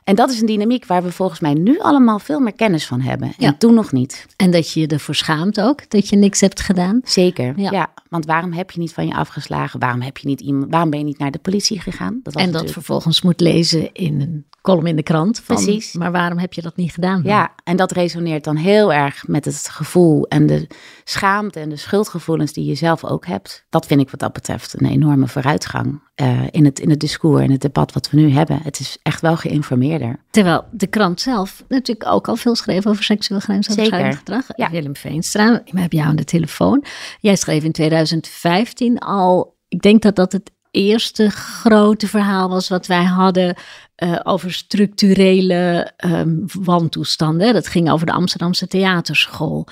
En 0.04 0.14
dat 0.14 0.30
is 0.30 0.40
een 0.40 0.46
dynamiek 0.46 0.86
waar 0.86 1.02
we 1.02 1.12
volgens 1.12 1.40
mij 1.40 1.54
nu 1.54 1.78
allemaal 1.78 2.18
veel 2.18 2.40
meer 2.40 2.52
kennis 2.54 2.86
van 2.86 3.00
hebben. 3.00 3.28
En 3.28 3.34
Ja. 3.38 3.54
toen 3.58 3.74
nog 3.74 3.92
niet. 3.92 4.26
En 4.36 4.50
dat 4.50 4.72
je 4.72 4.80
je 4.80 4.86
ervoor 4.86 5.14
schaamt 5.14 5.60
ook, 5.60 5.90
dat 5.90 6.08
je 6.08 6.16
niks 6.16 6.40
hebt 6.40 6.60
gedaan. 6.60 7.00
Zeker. 7.04 7.52
Ja. 7.56 7.70
Ja. 7.70 7.92
Want 8.08 8.26
waarom 8.26 8.52
heb 8.52 8.70
je 8.70 8.80
niet 8.80 8.92
van 8.92 9.06
je 9.06 9.14
afgeslagen? 9.14 9.80
Waarom, 9.80 10.00
heb 10.00 10.18
je 10.18 10.26
niet 10.28 10.40
iemand, 10.40 10.70
waarom 10.70 10.90
ben 10.90 10.98
je 10.98 11.04
niet 11.04 11.18
naar 11.18 11.30
de 11.30 11.38
politie 11.38 11.80
gegaan? 11.80 12.20
Dat 12.22 12.32
was 12.34 12.42
En 12.42 12.50
dat 12.50 12.52
natuurlijk- 12.52 12.72
vervolgens 12.72 13.22
moet 13.22 13.40
lezen 13.40 13.92
in 13.92 14.20
een 14.20 14.44
column 14.64 14.86
in 14.86 14.96
de 14.96 15.02
krant. 15.02 15.40
Van, 15.40 15.56
Precies. 15.56 15.92
Maar 15.92 16.12
waarom 16.12 16.38
heb 16.38 16.52
je 16.52 16.62
dat 16.62 16.76
niet 16.76 16.92
gedaan? 16.92 17.22
dan? 17.22 17.32
Ja, 17.32 17.54
en 17.64 17.76
dat 17.76 17.92
resoneert 17.92 18.44
dan 18.44 18.56
heel 18.56 18.92
erg 18.92 19.26
met 19.26 19.44
het 19.44 19.68
gevoel 19.70 20.26
en 20.26 20.46
de 20.46 20.66
schaamte 21.04 21.60
en 21.60 21.68
de 21.68 21.76
schuldgevoelens 21.76 22.52
die 22.52 22.64
je 22.64 22.74
zelf 22.74 23.04
ook 23.04 23.26
hebt. 23.26 23.66
Dat 23.70 23.86
vind 23.86 24.00
ik 24.00 24.10
wat 24.10 24.20
dat 24.20 24.32
betreft 24.32 24.80
een 24.80 24.86
enorme 24.86 25.28
vooruitgang 25.28 26.02
eh, 26.14 26.42
in, 26.50 26.64
het, 26.64 26.80
in 26.80 26.90
het 26.90 27.00
discours 27.00 27.42
en 27.42 27.50
het 27.50 27.60
debat 27.60 27.92
wat 27.92 28.10
we 28.10 28.16
nu 28.16 28.30
hebben. 28.30 28.60
Het 28.62 28.80
is 28.80 28.98
echt 29.02 29.20
wel 29.20 29.36
geïnformeerder. 29.36 30.20
Terwijl 30.30 30.64
de 30.70 30.86
krant 30.86 31.20
zelf 31.20 31.64
natuurlijk 31.68 32.10
ook 32.10 32.28
al 32.28 32.36
veel 32.36 32.54
schreef 32.54 32.86
over 32.86 33.04
seksueel 33.04 33.40
grensoverschrijdend 33.40 34.16
gedrag. 34.16 34.44
Ja. 34.56 34.70
Willem 34.70 34.96
Veenstra, 34.96 35.62
we 35.64 35.80
hebben 35.80 35.98
jou 35.98 36.10
aan 36.10 36.16
de 36.16 36.24
telefoon. 36.24 36.84
Jij 37.20 37.36
schreef 37.36 37.64
in 37.64 37.72
2015 37.72 38.98
al, 38.98 39.56
ik 39.68 39.82
denk 39.82 40.02
dat 40.02 40.16
dat 40.16 40.32
het 40.32 40.52
eerste 40.74 41.30
grote 41.30 42.08
verhaal 42.08 42.48
was 42.48 42.68
wat 42.68 42.86
wij 42.86 43.04
hadden 43.04 43.56
eh, 43.94 44.20
over 44.22 44.52
structurele 44.52 45.92
ehm, 45.96 46.38
wantoestanden. 46.46 47.52
Dat 47.52 47.68
ging 47.68 47.90
over 47.90 48.06
de 48.06 48.12
Amsterdamse 48.12 48.66
theaterschool. 48.66 49.66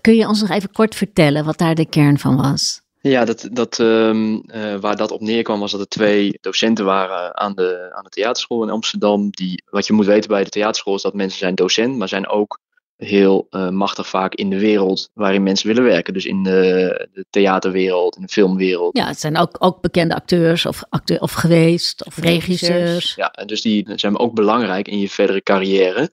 Kun 0.00 0.14
je 0.14 0.28
ons 0.28 0.40
nog 0.40 0.50
even 0.50 0.72
kort 0.72 0.94
vertellen 0.94 1.44
wat 1.44 1.58
daar 1.58 1.74
de 1.74 1.88
kern 1.88 2.18
van 2.18 2.36
was? 2.36 2.82
Ja, 3.00 3.24
dat, 3.24 3.48
dat, 3.52 3.78
ehm, 3.78 4.36
eh, 4.46 4.76
waar 4.76 4.96
dat 4.96 5.10
op 5.10 5.20
neerkwam 5.20 5.60
was 5.60 5.70
dat 5.70 5.80
er 5.80 5.88
twee 5.88 6.38
docenten 6.40 6.84
waren 6.84 7.36
aan 7.38 7.54
de, 7.54 7.90
aan 7.94 8.04
de 8.04 8.10
theaterschool 8.10 8.62
in 8.62 8.70
Amsterdam. 8.70 9.30
Die, 9.30 9.62
wat 9.70 9.86
je 9.86 9.92
moet 9.92 10.06
weten 10.06 10.30
bij 10.30 10.44
de 10.44 10.50
theaterschool 10.50 10.94
is 10.94 11.02
dat 11.02 11.14
mensen 11.14 11.38
zijn 11.38 11.54
docent, 11.54 11.96
maar 11.96 12.08
zijn 12.08 12.28
ook 12.28 12.58
heel 12.96 13.46
eh, 13.50 13.68
machtig 13.68 14.08
vaak 14.08 14.34
in 14.34 14.50
de 14.50 14.58
wereld 14.58 15.10
waarin 15.14 15.42
mensen 15.42 15.66
willen 15.66 15.82
werken. 15.82 16.12
Dus 16.12 16.24
in 16.24 16.42
de, 16.42 17.08
de 17.12 17.26
theaterwereld, 17.30 18.16
in 18.16 18.22
de 18.22 18.28
filmwereld. 18.28 18.96
Ja, 18.96 19.06
het 19.06 19.20
zijn 19.20 19.36
ook, 19.36 19.56
ook 19.58 19.80
bekende 19.80 20.14
acteurs 20.14 20.66
of, 20.66 20.82
acteur, 20.88 21.20
of 21.20 21.32
geweest, 21.32 22.06
of 22.06 22.16
Regisseurs. 22.16 23.14
Ja, 23.14 23.30
en 23.30 23.46
dus 23.46 23.62
die 23.62 23.92
zijn 23.94 24.18
ook 24.18 24.34
belangrijk 24.34 24.88
in 24.88 24.98
je 24.98 25.08
verdere 25.08 25.42
carrière. 25.42 26.10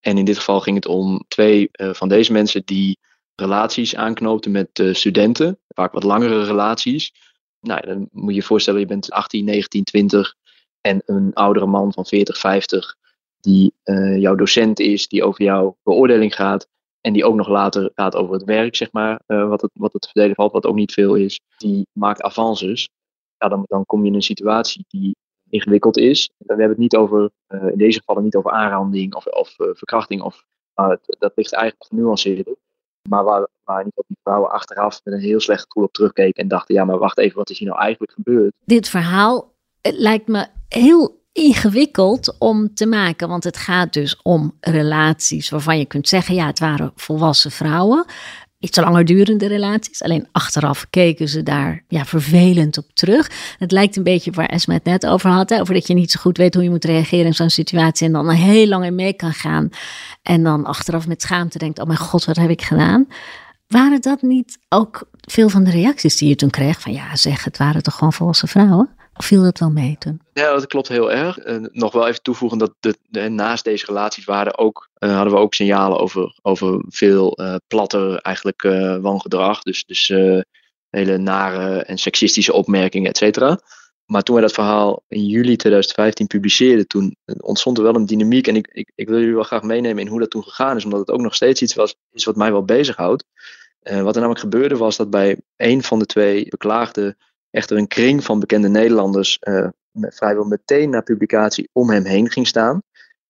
En 0.00 0.18
in 0.18 0.24
dit 0.24 0.36
geval 0.36 0.60
ging 0.60 0.76
het 0.76 0.86
om 0.86 1.24
twee 1.28 1.68
eh, 1.72 1.90
van 1.92 2.08
deze 2.08 2.32
mensen 2.32 2.62
die 2.64 2.98
relaties 3.34 3.96
aanknoopten 3.96 4.50
met 4.50 4.78
eh, 4.78 4.94
studenten. 4.94 5.58
Vaak 5.68 5.92
wat 5.92 6.02
langere 6.02 6.44
relaties. 6.44 7.12
Nou, 7.60 7.86
dan 7.86 8.08
moet 8.10 8.30
je 8.30 8.40
je 8.40 8.46
voorstellen, 8.46 8.80
je 8.80 8.86
bent 8.86 9.10
18, 9.10 9.44
19, 9.44 9.84
20 9.84 10.34
en 10.80 11.02
een 11.06 11.30
oudere 11.34 11.66
man 11.66 11.92
van 11.92 12.06
40, 12.06 12.38
50 12.38 12.96
die 13.44 13.74
eh, 13.82 14.20
jouw 14.20 14.34
docent 14.34 14.80
is, 14.80 15.08
die 15.08 15.24
over 15.24 15.44
jouw 15.44 15.76
beoordeling 15.82 16.34
gaat. 16.34 16.68
En 17.00 17.12
die 17.12 17.24
ook 17.24 17.34
nog 17.34 17.48
later 17.48 17.90
gaat 17.94 18.16
over 18.16 18.34
het 18.34 18.44
werk, 18.44 18.76
zeg 18.76 18.92
maar, 18.92 19.20
eh, 19.26 19.48
wat, 19.48 19.60
het, 19.60 19.70
wat 19.74 19.92
het 19.92 20.04
verdelen 20.04 20.34
valt, 20.34 20.52
wat 20.52 20.66
ook 20.66 20.74
niet 20.74 20.92
veel 20.92 21.14
is. 21.14 21.40
Die 21.56 21.86
maakt 21.92 22.22
avances. 22.22 22.88
Ja, 23.38 23.48
dan, 23.48 23.64
dan 23.66 23.86
kom 23.86 24.02
je 24.02 24.08
in 24.08 24.14
een 24.14 24.22
situatie 24.22 24.84
die 24.88 25.16
ingewikkeld 25.48 25.96
is. 25.96 26.30
We 26.36 26.44
hebben 26.46 26.68
het 26.68 26.78
niet 26.78 26.96
over, 26.96 27.30
eh, 27.46 27.66
in 27.66 27.78
deze 27.78 27.98
gevallen 27.98 28.22
niet 28.22 28.36
over 28.36 28.50
aanranding 28.50 29.14
of, 29.14 29.26
of 29.26 29.54
verkrachting. 29.56 30.22
Of, 30.22 30.44
dat 31.18 31.32
ligt 31.34 31.52
eigenlijk 31.52 31.90
genuanceerder. 31.90 32.54
Maar 33.08 33.24
waar, 33.24 33.48
waar 33.64 33.84
geval 33.84 34.04
die 34.06 34.16
vrouwen 34.22 34.50
achteraf 34.50 35.00
met 35.04 35.14
een 35.14 35.20
heel 35.20 35.40
slecht 35.40 35.62
gevoel 35.62 35.84
op 35.84 35.92
terugkeken 35.92 36.42
en 36.42 36.48
dachten, 36.48 36.74
ja, 36.74 36.84
maar 36.84 36.98
wacht 36.98 37.18
even, 37.18 37.36
wat 37.36 37.50
is 37.50 37.58
hier 37.58 37.68
nou 37.68 37.80
eigenlijk 37.80 38.12
gebeurd? 38.12 38.52
dit 38.64 38.88
verhaal 38.88 39.52
lijkt 39.80 40.28
me 40.28 40.46
heel 40.68 41.23
ingewikkeld 41.34 42.34
om 42.38 42.74
te 42.74 42.86
maken. 42.86 43.28
Want 43.28 43.44
het 43.44 43.56
gaat 43.56 43.92
dus 43.92 44.20
om 44.22 44.56
relaties 44.60 45.50
waarvan 45.50 45.78
je 45.78 45.84
kunt 45.84 46.08
zeggen: 46.08 46.34
ja, 46.34 46.46
het 46.46 46.58
waren 46.58 46.92
volwassen 46.96 47.50
vrouwen. 47.50 48.04
Iets 48.58 48.78
langer 48.78 49.04
durende 49.04 49.46
relaties. 49.46 50.02
Alleen 50.02 50.28
achteraf 50.32 50.86
keken 50.90 51.28
ze 51.28 51.42
daar 51.42 51.84
ja, 51.88 52.04
vervelend 52.04 52.78
op 52.78 52.84
terug. 52.92 53.30
Het 53.58 53.72
lijkt 53.72 53.96
een 53.96 54.02
beetje 54.02 54.30
waar 54.30 54.46
Esma 54.46 54.74
het 54.74 54.84
net 54.84 55.06
over 55.06 55.30
had. 55.30 55.50
Hè, 55.50 55.60
over 55.60 55.74
dat 55.74 55.86
je 55.86 55.94
niet 55.94 56.10
zo 56.10 56.20
goed 56.20 56.36
weet 56.36 56.54
hoe 56.54 56.62
je 56.62 56.70
moet 56.70 56.84
reageren 56.84 57.26
in 57.26 57.34
zo'n 57.34 57.50
situatie. 57.50 58.06
En 58.06 58.12
dan 58.12 58.28
er 58.28 58.34
heel 58.34 58.66
lang 58.66 58.84
in 58.84 58.94
mee 58.94 59.12
kan 59.12 59.32
gaan. 59.32 59.68
En 60.22 60.42
dan 60.42 60.64
achteraf 60.64 61.06
met 61.06 61.22
schaamte 61.22 61.58
denkt: 61.58 61.78
oh 61.78 61.86
mijn 61.86 61.98
god, 61.98 62.24
wat 62.24 62.36
heb 62.36 62.50
ik 62.50 62.62
gedaan? 62.62 63.06
Waren 63.66 64.00
dat 64.00 64.22
niet 64.22 64.58
ook 64.68 65.08
veel 65.20 65.48
van 65.48 65.64
de 65.64 65.70
reacties 65.70 66.16
die 66.16 66.28
je 66.28 66.36
toen 66.36 66.50
kreeg? 66.50 66.80
Van 66.80 66.92
ja, 66.92 67.16
zeg, 67.16 67.44
het 67.44 67.58
waren 67.58 67.82
toch 67.82 67.94
gewoon 67.94 68.12
volwassen 68.12 68.48
vrouwen? 68.48 68.88
Of 69.16 69.24
viel 69.24 69.42
dat 69.42 69.58
wel 69.58 69.70
mee 69.70 69.96
toen? 69.98 70.20
Ja, 70.32 70.52
dat 70.52 70.66
klopt 70.66 70.88
heel 70.88 71.12
erg. 71.12 71.38
Eh, 71.38 71.56
nog 71.60 71.92
wel 71.92 72.08
even 72.08 72.22
toevoegen 72.22 72.58
dat 72.58 72.74
de, 72.80 72.94
naast 73.28 73.64
deze 73.64 73.86
relaties 73.86 74.24
waren 74.24 74.58
ook, 74.58 74.88
eh, 74.94 75.14
hadden 75.14 75.32
we 75.32 75.38
ook 75.38 75.54
signalen 75.54 75.98
over, 75.98 76.38
over 76.42 76.84
veel 76.88 77.32
eh, 77.32 77.54
platter 77.66 78.16
eigenlijk 78.18 78.62
eh, 78.62 78.96
wangedrag. 78.96 79.62
Dus, 79.62 79.84
dus 79.84 80.12
hele 80.90 81.18
nare 81.18 81.82
en 81.82 81.98
seksistische 81.98 82.52
opmerkingen, 82.52 83.10
et 83.10 83.16
cetera. 83.16 83.60
Maar 84.04 84.22
toen 84.22 84.34
we 84.34 84.40
dat 84.40 84.52
verhaal 84.52 85.02
in 85.08 85.26
juli 85.26 85.56
2015 85.56 86.26
publiceerden, 86.26 86.86
toen 86.86 87.16
ontstond 87.40 87.78
er 87.78 87.84
wel 87.84 87.94
een 87.94 88.06
dynamiek. 88.06 88.46
En 88.46 88.56
ik, 88.56 88.90
ik, 88.94 89.08
wil 89.08 89.18
jullie 89.18 89.34
wel 89.34 89.42
graag 89.42 89.62
meenemen 89.62 90.02
in 90.02 90.08
hoe 90.08 90.20
dat 90.20 90.30
toen 90.30 90.42
gegaan 90.42 90.76
is, 90.76 90.84
omdat 90.84 91.00
het 91.00 91.10
ook 91.10 91.20
nog 91.20 91.34
steeds 91.34 91.62
iets 91.62 91.74
was, 91.74 91.96
is 92.10 92.24
wat 92.24 92.36
mij 92.36 92.52
wel 92.52 92.64
bezighoudt. 92.64 93.24
Wat 93.80 94.14
er 94.14 94.20
namelijk 94.20 94.40
gebeurde 94.40 94.76
was 94.76 94.96
dat 94.96 95.10
bij 95.10 95.40
een 95.56 95.82
van 95.82 95.98
de 95.98 96.06
twee 96.06 96.48
beklaagden 96.48 97.16
echter 97.54 97.76
een 97.76 97.88
kring 97.88 98.24
van 98.24 98.40
bekende 98.40 98.68
Nederlanders 98.68 99.38
eh, 99.38 99.68
vrijwel 99.92 100.44
meteen 100.44 100.90
na 100.90 101.00
publicatie 101.00 101.68
om 101.72 101.90
hem 101.90 102.04
heen 102.04 102.30
ging 102.30 102.46
staan. 102.46 102.82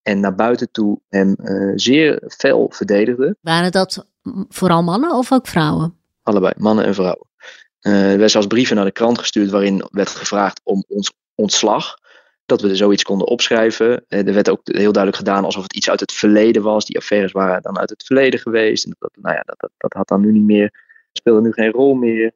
En 0.03 0.21
naar 0.21 0.35
buiten 0.35 0.71
toe 0.71 1.01
hem 1.09 1.35
eh, 1.35 1.73
zeer 1.75 2.23
fel 2.27 2.71
verdedigde. 2.71 3.37
Waren 3.41 3.73
dat 3.73 4.07
vooral 4.49 4.83
mannen 4.83 5.15
of 5.15 5.33
ook 5.33 5.47
vrouwen? 5.47 5.97
Allebei, 6.23 6.53
mannen 6.57 6.85
en 6.85 6.95
vrouwen. 6.95 7.27
Eh, 7.81 8.13
er 8.13 8.19
werd 8.19 8.31
zelfs 8.31 8.47
brieven 8.47 8.77
naar 8.77 8.85
de 8.85 8.93
krant 8.93 9.19
gestuurd 9.19 9.51
waarin 9.51 9.89
werd 9.91 10.09
gevraagd 10.09 10.61
om 10.65 10.85
ons 10.89 11.13
ontslag. 11.35 12.03
Dat 12.47 12.61
we 12.61 12.77
zoiets 12.77 13.03
konden 13.03 13.27
opschrijven. 13.27 14.05
Er 14.09 14.35
werd 14.35 14.51
ook 14.51 14.61
heel 14.65 14.93
duidelijk 14.93 15.17
gedaan 15.17 15.45
alsof 15.45 15.63
het 15.63 15.77
iets 15.77 15.91
uit 15.91 16.01
het 16.01 16.13
verleden 16.13 16.63
was. 16.63 16.85
Die 16.85 16.97
affaires 16.97 17.33
waren 17.33 17.63
dan 17.63 17.79
uit 17.79 17.91
het 17.91 18.05
verleden 18.05 18.41
geweest. 18.41 18.85
En 18.85 18.97
dat, 18.99 19.11
nou 19.21 19.35
ja, 19.35 19.43
dat, 19.43 19.59
dat, 19.59 19.71
dat 19.77 19.93
had 19.93 20.09
dan 20.09 20.21
nu 20.21 20.33
niet 20.33 20.45
meer, 20.45 20.73
speelde 21.13 21.41
nu 21.41 21.53
geen 21.53 21.71
rol 21.71 21.95
meer. 21.95 22.33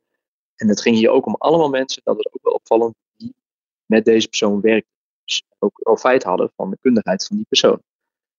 En 0.58 0.68
het 0.68 0.80
ging 0.80 0.96
hier 0.96 1.10
ook 1.10 1.26
om 1.26 1.34
allemaal 1.38 1.68
mensen, 1.68 2.02
dat 2.04 2.16
was 2.16 2.26
ook 2.32 2.42
wel 2.42 2.52
opvallend, 2.52 2.94
die 3.16 3.34
met 3.86 4.04
deze 4.04 4.28
persoon 4.28 4.60
werkten. 4.60 4.92
Dus 5.24 5.44
ook 5.58 5.98
feit 5.98 6.22
hadden 6.22 6.50
van 6.56 6.70
de 6.70 6.78
kundigheid 6.80 7.26
van 7.26 7.36
die 7.36 7.46
persoon. 7.48 7.82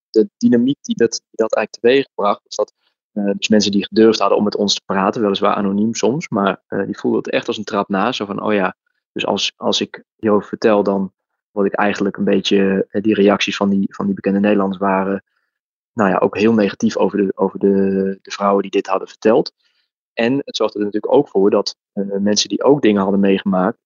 De 0.09 0.29
dynamiek 0.37 0.77
die 0.81 0.95
dat, 0.95 1.21
dat 1.31 1.53
eigenlijk 1.53 1.85
teweegbracht, 1.85 2.41
was 2.43 2.55
dat 2.55 2.73
eh, 3.11 3.31
dus 3.37 3.47
mensen 3.47 3.71
die 3.71 3.85
gedurfd 3.85 4.19
hadden 4.19 4.37
om 4.37 4.43
met 4.43 4.55
ons 4.55 4.73
te 4.73 4.81
praten, 4.85 5.21
weliswaar 5.21 5.55
anoniem 5.55 5.95
soms, 5.95 6.29
maar 6.29 6.61
eh, 6.67 6.85
die 6.85 6.97
voelden 6.97 7.21
het 7.21 7.31
echt 7.31 7.47
als 7.47 7.57
een 7.57 7.63
trap 7.63 7.89
na. 7.89 8.11
Zo 8.11 8.25
van, 8.25 8.41
oh 8.41 8.53
ja, 8.53 8.75
dus 9.11 9.25
als, 9.25 9.53
als 9.55 9.81
ik 9.81 10.03
hierover 10.15 10.47
vertel, 10.47 10.83
dan 10.83 11.13
word 11.51 11.67
ik 11.67 11.73
eigenlijk 11.73 12.17
een 12.17 12.23
beetje, 12.23 12.87
eh, 12.89 13.01
die 13.01 13.13
reacties 13.13 13.55
van 13.55 13.69
die, 13.69 13.85
van 13.89 14.05
die 14.05 14.15
bekende 14.15 14.39
Nederlanders 14.39 14.81
waren, 14.81 15.23
nou 15.93 16.09
ja, 16.09 16.17
ook 16.17 16.37
heel 16.37 16.53
negatief 16.53 16.97
over 16.97 17.17
de, 17.17 17.31
over 17.35 17.59
de, 17.59 18.19
de 18.21 18.31
vrouwen 18.31 18.61
die 18.61 18.71
dit 18.71 18.87
hadden 18.87 19.07
verteld. 19.07 19.53
En 20.19 20.41
het 20.45 20.57
zorgde 20.57 20.79
er 20.79 20.85
natuurlijk 20.85 21.13
ook 21.13 21.27
voor 21.27 21.49
dat 21.49 21.75
eh, 21.93 22.03
mensen 22.19 22.49
die 22.49 22.63
ook 22.63 22.81
dingen 22.81 23.01
hadden 23.01 23.19
meegemaakt 23.19 23.77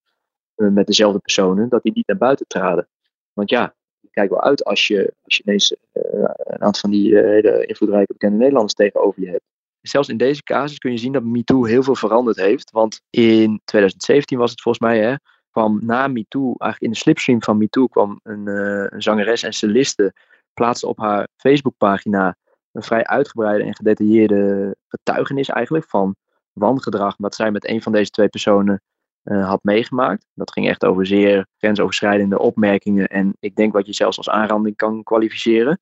eh, 0.56 0.68
met 0.68 0.88
dezelfde 0.88 1.20
personen, 1.20 1.70
dat 1.70 1.84
die 1.84 1.92
niet 1.94 2.08
naar 2.08 2.18
buiten 2.18 2.48
traden. 2.48 2.88
Want 3.34 3.50
ja, 3.50 3.76
je 4.00 4.10
kijkt 4.12 4.30
wel 4.30 4.42
uit 4.42 4.64
als 4.64 4.88
je, 4.88 5.14
als 5.24 5.38
je 5.38 5.44
ineens 5.46 5.76
eh, 5.92 6.02
een 6.38 6.62
aantal 6.62 6.82
van 6.82 6.90
die 6.90 7.18
hele 7.18 7.66
invloedrijke 7.66 8.14
bekende 8.14 8.38
Nederlanders 8.38 8.74
tegenover 8.74 9.22
je 9.22 9.30
hebt. 9.30 9.44
Zelfs 9.82 10.10
in 10.10 10.18
deze 10.18 10.44
casus 10.44 10.78
kun 10.78 10.92
je 10.92 10.98
zien 10.98 11.12
dat 11.12 11.24
MeToo 11.24 11.64
heel 11.64 11.84
veel 11.84 11.96
veranderd 11.96 12.38
heeft. 12.38 12.72
Want 12.72 13.02
in 13.10 13.62
2017 13.66 14.38
was 14.38 14.52
het 14.52 14.62
volgens 14.62 14.84
mij, 14.84 15.00
hè, 15.00 15.16
kwam 15.52 15.80
na 15.82 16.08
MeToo, 16.08 16.46
eigenlijk 16.46 16.82
in 16.82 16.92
de 16.92 16.98
slipstream 16.98 17.44
van 17.44 17.58
MeToo, 17.58 17.88
kwam 17.88 18.20
een, 18.24 18.48
een 18.94 19.02
zangeres 19.02 19.44
en 19.44 19.54
celliste, 19.54 20.14
plaatste 20.54 20.88
op 20.88 20.98
haar 20.98 21.28
Facebookpagina 21.36 22.36
een 22.72 22.84
vrij 22.84 23.04
uitgebreide 23.04 23.64
en 23.64 23.76
gedetailleerde 23.76 24.76
getuigenis 24.88 25.50
eigenlijk 25.50 25.86
van 25.90 26.16
wangedrag 26.54 27.16
wat 27.18 27.36
zij 27.36 27.52
met 27.52 27.68
een 27.68 27.82
van 27.82 27.92
deze 27.92 28.12
twee 28.12 28.28
personen 28.28 28.82
eh, 29.24 29.48
had 29.48 29.64
meegemaakt. 29.64 30.26
Dat 30.34 30.52
ging 30.52 30.68
echt 30.68 30.86
over 30.86 31.06
zeer 31.06 31.48
grensoverschrijdende 31.58 32.40
opmerkingen 32.40 33.08
en 33.08 33.36
ik 33.40 33.56
denk 33.56 33.74
wat 33.74 33.86
je 33.86 33.94
zelfs 33.94 34.18
als 34.18 34.30
aanranding 34.30 34.76
kan 34.76 35.04
kwalificeren. 35.04 35.80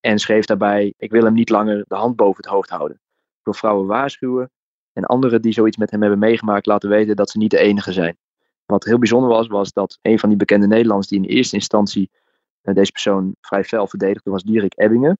En 0.00 0.18
schreef 0.18 0.44
daarbij, 0.44 0.94
ik 0.96 1.10
wil 1.10 1.24
hem 1.24 1.34
niet 1.34 1.50
langer 1.50 1.84
de 1.88 1.94
hand 1.94 2.16
boven 2.16 2.42
het 2.42 2.52
hoofd 2.52 2.70
houden. 2.70 2.96
Ik 3.38 3.44
wil 3.44 3.54
vrouwen 3.54 3.86
waarschuwen 3.86 4.50
en 4.92 5.04
anderen 5.04 5.42
die 5.42 5.52
zoiets 5.52 5.76
met 5.76 5.90
hem 5.90 6.00
hebben 6.00 6.18
meegemaakt 6.18 6.66
laten 6.66 6.88
weten 6.88 7.16
dat 7.16 7.30
ze 7.30 7.38
niet 7.38 7.50
de 7.50 7.58
enige 7.58 7.92
zijn. 7.92 8.16
Wat 8.66 8.84
heel 8.84 8.98
bijzonder 8.98 9.30
was, 9.30 9.46
was 9.46 9.72
dat 9.72 9.98
een 10.02 10.18
van 10.18 10.28
die 10.28 10.38
bekende 10.38 10.66
Nederlanders 10.66 11.08
die 11.08 11.18
in 11.18 11.28
eerste 11.28 11.56
instantie 11.56 12.10
eh, 12.60 12.74
deze 12.74 12.92
persoon 12.92 13.36
vrij 13.40 13.64
fel 13.64 13.86
verdedigde, 13.86 14.30
was 14.30 14.42
Dierik 14.42 14.78
Ebbingen. 14.78 15.18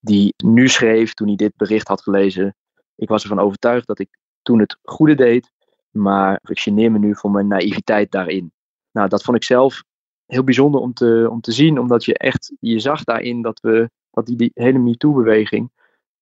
Die 0.00 0.34
nu 0.44 0.68
schreef, 0.68 1.14
toen 1.14 1.26
hij 1.26 1.36
dit 1.36 1.56
bericht 1.56 1.88
had 1.88 2.02
gelezen, 2.02 2.56
ik 2.94 3.08
was 3.08 3.22
ervan 3.22 3.38
overtuigd 3.38 3.86
dat 3.86 3.98
ik 3.98 4.18
toen 4.42 4.58
het 4.58 4.78
goede 4.82 5.14
deed, 5.14 5.52
maar 5.90 6.40
ik 6.44 6.58
geneer 6.58 6.92
me 6.92 6.98
nu 6.98 7.14
voor 7.14 7.30
mijn 7.30 7.46
naïviteit 7.46 8.10
daarin. 8.10 8.52
Nou, 8.90 9.08
dat 9.08 9.22
vond 9.22 9.36
ik 9.36 9.44
zelf 9.44 9.84
heel 10.26 10.44
bijzonder 10.44 10.80
om 10.80 10.92
te, 10.92 11.28
om 11.30 11.40
te 11.40 11.52
zien, 11.52 11.78
omdat 11.78 12.04
je 12.04 12.18
echt, 12.18 12.52
je 12.60 12.78
zag 12.78 13.04
daarin 13.04 13.42
dat 13.42 13.60
we, 13.60 13.90
dat 14.10 14.26
die, 14.26 14.50
hele 14.54 14.78
MeToo-beweging, 14.78 15.70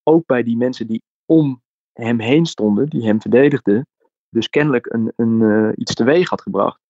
ook 0.02 0.26
bij 0.26 0.42
die 0.42 0.56
mensen 0.56 0.86
die 0.86 1.02
om 1.24 1.62
hem 1.92 2.20
heen 2.20 2.46
stonden, 2.46 2.88
die 2.88 3.06
hem 3.06 3.20
verdedigden, 3.20 3.86
dus 4.28 4.50
kennelijk 4.50 4.92
een, 4.92 5.12
een, 5.16 5.40
uh, 5.40 5.70
iets 5.74 5.94
teweeg 5.94 6.28
had 6.28 6.42
gebracht. 6.42 6.80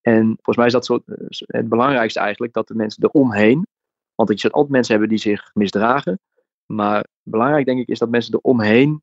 En 0.00 0.24
volgens 0.26 0.56
mij 0.56 0.66
is 0.66 0.72
dat 0.72 0.86
zo, 0.86 1.00
het 1.46 1.68
belangrijkste 1.68 2.20
eigenlijk, 2.20 2.52
dat 2.52 2.68
de 2.68 2.74
mensen 2.74 3.04
eromheen 3.04 3.66
Want 4.14 4.30
je 4.30 4.38
zult 4.38 4.52
altijd 4.52 4.72
mensen 4.72 4.92
hebben 4.92 5.10
die 5.10 5.18
zich 5.18 5.50
misdragen. 5.54 6.20
Maar 6.66 7.06
belangrijk 7.22 7.66
denk 7.66 7.80
ik 7.80 7.88
is 7.88 7.98
dat 7.98 8.08
mensen 8.08 8.34
eromheen 8.34 8.90
en, 8.90 9.02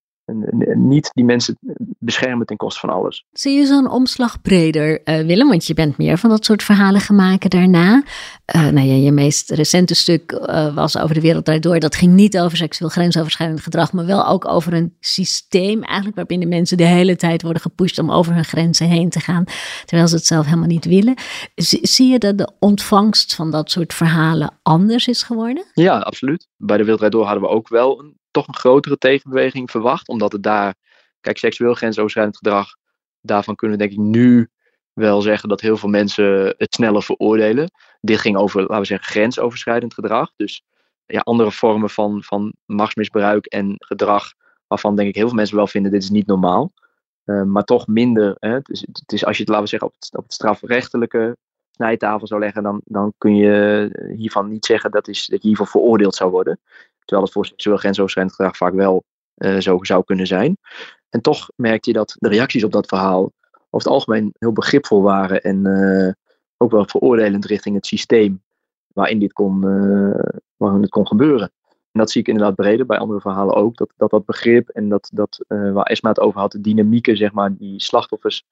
niet 0.74 1.10
die 1.13 1.25
mensen 1.25 1.58
beschermen 2.00 2.46
ten 2.46 2.58
koste 2.58 2.79
van 2.79 2.89
alles. 2.89 3.25
Zie 3.32 3.58
je 3.58 3.65
zo'n 3.65 3.89
omslag 3.89 4.41
breder, 4.41 5.01
uh, 5.05 5.25
Willem? 5.25 5.48
Want 5.48 5.65
je 5.65 5.74
bent 5.74 5.98
meer 5.98 6.17
van 6.17 6.29
dat 6.29 6.46
soort 6.46 6.63
verhalen 6.63 7.01
gemaakt 7.01 7.50
daarna. 7.50 8.03
Uh, 8.55 8.67
nou 8.67 8.88
ja, 8.88 8.94
je 8.94 9.12
meest 9.12 9.51
recente 9.51 9.96
stuk 9.96 10.32
uh, 10.32 10.75
was 10.75 10.98
over 10.98 11.15
de 11.15 11.22
wereld 11.22 11.63
door. 11.63 11.79
Dat 11.79 11.96
ging 11.96 12.13
niet 12.13 12.39
over 12.39 12.58
seksueel 12.58 12.89
grensoverschrijdend 12.89 13.62
gedrag, 13.62 13.94
maar 13.94 14.05
wel 14.05 14.27
ook 14.27 14.48
over 14.48 14.74
een 14.74 14.96
systeem 15.00 15.84
eigenlijk 15.84 16.15
waarbinnen 16.15 16.48
mensen 16.48 16.77
de 16.77 16.84
hele 16.84 17.15
tijd 17.15 17.41
worden 17.41 17.62
gepusht 17.62 18.00
om 18.00 18.12
over 18.12 18.34
hun 18.34 18.46
grenzen 18.46 18.88
heen 18.88 19.10
te 19.10 19.20
gaan, 19.20 19.44
terwijl 19.86 20.08
ze 20.08 20.15
het 20.15 20.25
zelf 20.25 20.46
helemaal 20.46 20.67
niet 20.67 20.86
willen. 20.86 21.15
zie 21.82 22.12
je 22.12 22.20
dat 22.20 22.38
de 22.38 22.51
ontvangst 22.60 23.36
van 23.36 23.51
dat 23.51 23.72
soort 23.72 23.94
verhalen 23.94 24.60
anders 24.62 25.08
is 25.08 25.24
geworden? 25.24 25.65
Ja, 25.74 25.98
absoluut. 25.98 26.48
Bij 26.58 26.77
de 26.77 26.84
Wereldrijd 26.84 27.12
Door 27.12 27.25
hadden 27.25 27.44
we 27.44 27.50
ook 27.50 27.70
wel 27.70 28.00
een 28.00 28.17
toch 28.36 28.48
een 28.48 28.56
grotere 28.56 28.98
tegenbeweging 28.98 29.72
verwacht. 29.72 30.08
Omdat 30.08 30.32
het 30.32 30.44
daar, 30.44 30.75
kijk, 31.22 31.38
seksueel 31.38 31.74
grensoverschrijdend 31.74 32.38
gedrag, 32.38 32.75
daarvan 33.22 33.56
kunnen 33.56 33.77
we 33.77 33.84
denk 33.84 33.96
ik 33.96 34.06
nu 34.06 34.50
wel 34.94 35.22
zeggen 35.22 35.50
dat 35.50 35.62
heel 35.62 35.77
veel 35.77 35.89
mensen 35.89 36.56
het 36.58 36.74
sneller 36.74 37.04
veroordelen. 37.04 37.72
Dit 38.01 38.20
ging 38.20 38.38
over, 38.38 38.62
laten 38.62 38.80
we 38.80 38.86
zeggen, 38.86 39.08
grensoverschrijdend 39.08 39.94
gedrag. 39.94 40.32
Dus 40.36 40.63
ja, 41.06 41.20
andere 41.20 41.51
vormen 41.51 41.89
van, 41.89 42.24
van 42.24 42.54
machtsmisbruik 42.65 43.46
en 43.46 43.75
gedrag 43.77 44.34
waarvan 44.68 44.96
denk 44.96 45.10
ik 45.10 45.15
heel 45.15 45.27
veel 45.27 45.36
mensen 45.36 45.56
wel 45.56 45.68
vinden 45.68 45.92
dit 45.92 46.04
is 46.04 46.10
niet 46.10 46.27
normaal. 46.27 46.72
Uh, 47.25 47.44
maar 47.44 47.63
toch 47.63 47.88
minder. 47.88 48.36
Hè? 48.39 48.50
Het, 48.50 48.70
is, 48.70 48.82
het 48.92 49.12
is 49.12 49.25
als 49.25 49.38
je 49.38 49.42
het, 49.42 49.51
laten 49.51 49.63
we 49.63 49.70
zeggen, 49.70 49.88
op 49.88 49.96
het, 50.00 50.18
op 50.18 50.24
het 50.24 50.34
strafrechtelijke 50.34 51.38
snijtafel 51.72 52.27
zou 52.27 52.39
leggen, 52.39 52.63
dan, 52.63 52.82
dan 52.86 53.13
kun 53.18 53.36
je 53.36 53.89
hiervan 54.15 54.50
niet 54.50 54.65
zeggen 54.65 54.92
dat, 54.92 55.08
is, 55.08 55.25
dat 55.25 55.42
je 55.42 55.48
hiervoor 55.48 55.68
veroordeeld 55.68 56.15
zou 56.15 56.32
worden. 56.32 56.60
Terwijl 57.05 57.27
het 57.27 57.35
voor 57.35 57.45
seksueel 57.45 57.77
grensoverschrijdend 57.77 58.35
gedrag 58.35 58.57
vaak 58.57 58.74
wel 58.74 59.03
uh, 59.35 59.57
zo 59.57 59.83
zou 59.83 60.03
kunnen 60.03 60.27
zijn. 60.27 60.57
En 61.09 61.21
toch 61.21 61.50
merkte 61.55 61.89
je 61.89 61.95
dat 61.95 62.15
de 62.17 62.29
reacties 62.29 62.63
op 62.63 62.71
dat 62.71 62.88
verhaal 62.88 63.31
over 63.51 63.67
het 63.69 63.88
algemeen 63.88 64.33
heel 64.38 64.51
begripvol 64.51 65.01
waren 65.01 65.41
en 65.41 65.65
uh, 65.65 66.12
ook 66.57 66.71
wel 66.71 66.85
veroordelend 66.85 67.45
richting 67.45 67.75
het 67.75 67.85
systeem 67.85 68.43
waarin 68.93 69.19
dit 69.19 69.33
kon, 69.33 69.65
uh, 69.65 70.19
waarin 70.57 70.81
het 70.81 70.89
kon 70.89 71.07
gebeuren. 71.07 71.51
En 71.69 72.01
dat 72.01 72.12
zie 72.12 72.21
ik 72.21 72.27
inderdaad 72.27 72.55
breder 72.55 72.85
bij 72.85 72.97
andere 72.97 73.21
verhalen 73.21 73.55
ook. 73.55 73.77
Dat 73.77 73.93
dat, 73.97 74.09
dat 74.09 74.25
begrip 74.25 74.69
en 74.69 74.89
dat, 74.89 75.09
dat 75.13 75.45
waar 75.47 75.85
Esma 75.85 76.09
het 76.09 76.19
over 76.19 76.39
had, 76.39 76.51
de 76.51 76.62
dynamieken, 76.62 77.17
zeg 77.17 77.31
maar, 77.31 77.55
die 77.55 77.81
slachtoffers 77.81 78.45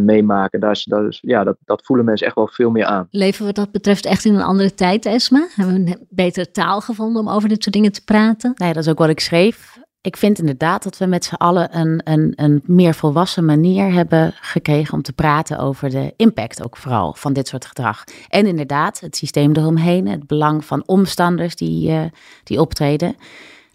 meemaken. 0.00 0.60
Daar 0.60 0.70
is, 0.70 0.84
daar 0.84 1.06
is, 1.06 1.18
ja, 1.22 1.44
dat, 1.44 1.56
dat 1.64 1.82
voelen 1.84 2.04
mensen 2.04 2.26
echt 2.26 2.36
wel 2.36 2.48
veel 2.48 2.70
meer 2.70 2.84
aan. 2.84 3.06
Leven 3.10 3.40
we 3.40 3.46
wat 3.46 3.54
dat 3.54 3.70
betreft 3.70 4.06
echt 4.06 4.24
in 4.24 4.34
een 4.34 4.42
andere 4.42 4.74
tijd, 4.74 5.06
Esma? 5.06 5.46
Hebben 5.54 5.84
we 5.84 5.90
een 5.90 6.06
betere 6.08 6.50
taal 6.50 6.80
gevonden 6.80 7.22
om 7.22 7.28
over 7.28 7.48
dit 7.48 7.62
soort 7.62 7.74
dingen 7.74 7.92
te 7.92 8.04
praten? 8.04 8.52
Nee, 8.54 8.72
dat 8.72 8.82
is 8.82 8.90
ook 8.90 8.98
wat 8.98 9.08
ik 9.08 9.20
schreef. 9.20 9.82
Ik 10.00 10.16
vind 10.16 10.38
inderdaad 10.38 10.82
dat 10.82 10.98
we 10.98 11.06
met 11.06 11.24
z'n 11.24 11.34
allen 11.34 11.78
een, 11.78 12.00
een, 12.04 12.32
een 12.36 12.62
meer 12.64 12.94
volwassen 12.94 13.44
manier 13.44 13.92
hebben 13.92 14.32
gekregen 14.40 14.94
om 14.94 15.02
te 15.02 15.12
praten 15.12 15.58
over 15.58 15.90
de 15.90 16.12
impact 16.16 16.64
ook 16.64 16.76
vooral 16.76 17.14
van 17.14 17.32
dit 17.32 17.48
soort 17.48 17.66
gedrag. 17.66 18.04
En 18.28 18.46
inderdaad, 18.46 19.00
het 19.00 19.16
systeem 19.16 19.52
eromheen, 19.56 20.08
het 20.08 20.26
belang 20.26 20.64
van 20.64 20.82
omstanders 20.86 21.56
die, 21.56 21.90
uh, 21.90 22.02
die 22.42 22.60
optreden. 22.60 23.16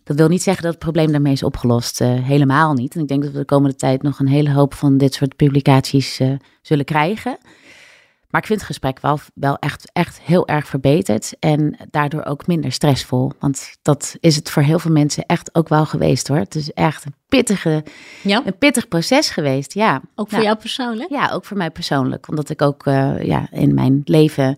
Dat 0.10 0.18
wil 0.18 0.28
niet 0.28 0.44
zeggen 0.44 0.63
dat 0.63 0.72
het 0.72 0.82
probleem 0.84 1.12
daarmee 1.12 1.34
is 1.34 1.44
opgelost. 1.44 2.01
Uh, 2.01 2.13
helemaal 2.24 2.74
niet. 2.74 2.96
En 2.96 3.01
ik 3.01 3.08
denk 3.08 3.24
dat 3.24 3.32
we 3.32 3.38
de 3.38 3.46
komende 3.46 3.75
tijd 3.75 4.01
nog 4.01 4.20
een 4.20 4.28
hele 4.28 4.51
hoop 4.51 4.74
van 4.74 4.98
dit 4.98 5.13
soort 5.13 5.36
publicaties 5.36 6.20
uh, 6.20 6.34
zullen 6.62 6.86
krijgen. 6.86 7.38
Maar 8.30 8.42
ik 8.42 8.48
vind 8.48 8.60
het 8.60 8.68
gesprek 8.68 9.00
wel, 9.00 9.20
wel 9.34 9.58
echt, 9.58 9.89
echt 9.94 10.22
heel 10.22 10.48
erg 10.48 10.68
verbeterd. 10.68 11.34
En 11.39 11.78
daardoor 11.92 12.24
ook 12.25 12.48
minder 12.48 12.72
stressvol. 12.72 13.32
Want 13.39 13.78
dat 13.82 14.16
is 14.20 14.36
het 14.36 14.50
voor 14.50 14.63
heel 14.63 14.80
veel 14.80 14.92
mensen 14.92 15.25
echt 15.25 15.56
ook 15.56 15.70
wel 15.70 15.86
geweest 15.86 16.28
hoor. 16.28 16.38
Het 16.38 16.56
is 16.56 16.74
echt 16.74 17.06
een, 17.06 17.16
pittige, 17.28 17.84
ja. 18.24 18.42
een 18.46 18.58
pittig 18.58 18.88
proces 18.88 19.30
geweest. 19.30 19.74
Ja. 19.74 20.01
Ook 20.16 20.30
voor 20.30 20.38
nou, 20.38 20.44
jou 20.44 20.58
persoonlijk? 20.58 21.10
Ja, 21.10 21.30
ook 21.32 21.46
voor 21.46 21.58
mij 21.58 21.72
persoonlijk. 21.72 22.28
Omdat 22.28 22.50
ik 22.50 22.62
ook 22.62 22.86
uh, 22.86 23.24
ja, 23.24 23.48
in 23.51 23.74
mijn 23.74 24.01
leven 24.06 24.56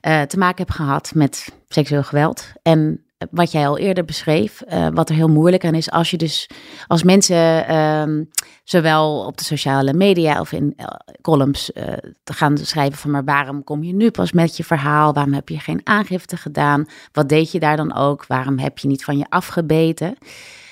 te 0.00 0.38
maken 0.38 0.64
heb 0.64 0.70
gehad 0.70 1.12
met 1.14 1.52
seksueel 1.68 2.02
geweld. 2.02 2.52
En 2.62 3.04
wat 3.30 3.52
jij 3.52 3.68
al 3.68 3.78
eerder 3.78 4.04
beschreef, 4.04 4.62
uh, 4.68 4.88
wat 4.94 5.08
er 5.08 5.14
heel 5.14 5.28
moeilijk 5.28 5.64
aan 5.64 5.74
is 5.74 5.90
als 5.90 6.10
je 6.10 6.16
dus 6.16 6.48
als 6.86 7.02
mensen 7.02 7.76
um, 7.76 8.28
zowel 8.64 9.24
op 9.26 9.36
de 9.36 9.44
sociale 9.44 9.92
media 9.92 10.40
of 10.40 10.52
in 10.52 10.74
uh, 10.76 10.86
columns 11.20 11.70
uh, 11.74 11.84
te 12.24 12.32
gaan 12.32 12.58
schrijven 12.58 12.98
van 12.98 13.10
maar 13.10 13.24
waarom 13.24 13.64
kom 13.64 13.82
je 13.82 13.94
nu 13.94 14.10
pas 14.10 14.32
met 14.32 14.56
je 14.56 14.64
verhaal? 14.64 15.12
Waarom 15.12 15.32
heb 15.32 15.48
je 15.48 15.58
geen 15.58 15.80
aangifte 15.84 16.36
gedaan? 16.36 16.86
Wat 17.12 17.28
deed 17.28 17.52
je 17.52 17.58
daar 17.58 17.76
dan 17.76 17.94
ook? 17.94 18.26
Waarom 18.26 18.58
heb 18.58 18.78
je 18.78 18.88
niet 18.88 19.04
van 19.04 19.18
je 19.18 19.26
afgebeten? 19.28 20.16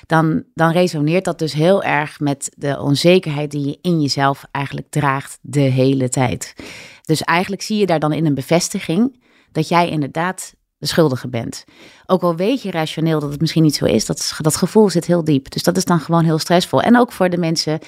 Dan, 0.06 0.44
dan 0.54 0.72
resoneert 0.72 1.24
dat 1.24 1.38
dus 1.38 1.52
heel 1.52 1.82
erg 1.82 2.20
met 2.20 2.52
de 2.56 2.80
onzekerheid 2.80 3.50
die 3.50 3.66
je 3.66 3.78
in 3.80 4.00
jezelf 4.00 4.44
eigenlijk 4.50 4.86
draagt 4.90 5.38
de 5.42 5.60
hele 5.60 6.08
tijd. 6.08 6.54
Dus 7.02 7.22
eigenlijk 7.22 7.62
zie 7.62 7.78
je 7.78 7.86
daar 7.86 7.98
dan 7.98 8.12
in 8.12 8.26
een 8.26 8.34
bevestiging 8.34 9.22
dat 9.52 9.68
jij 9.68 9.88
inderdaad 9.88 10.54
de 10.80 10.86
schuldige 10.86 11.28
bent. 11.28 11.64
Ook 12.06 12.22
al 12.22 12.36
weet 12.36 12.62
je 12.62 12.70
rationeel 12.70 13.20
dat 13.20 13.30
het 13.30 13.40
misschien 13.40 13.62
niet 13.62 13.74
zo 13.74 13.84
is, 13.84 14.06
dat, 14.06 14.34
dat 14.38 14.56
gevoel 14.56 14.90
zit 14.90 15.04
heel 15.04 15.24
diep. 15.24 15.50
Dus 15.50 15.62
dat 15.62 15.76
is 15.76 15.84
dan 15.84 16.00
gewoon 16.00 16.24
heel 16.24 16.38
stressvol. 16.38 16.82
En 16.82 16.98
ook 16.98 17.12
voor 17.12 17.30
de 17.30 17.38
mensen 17.38 17.78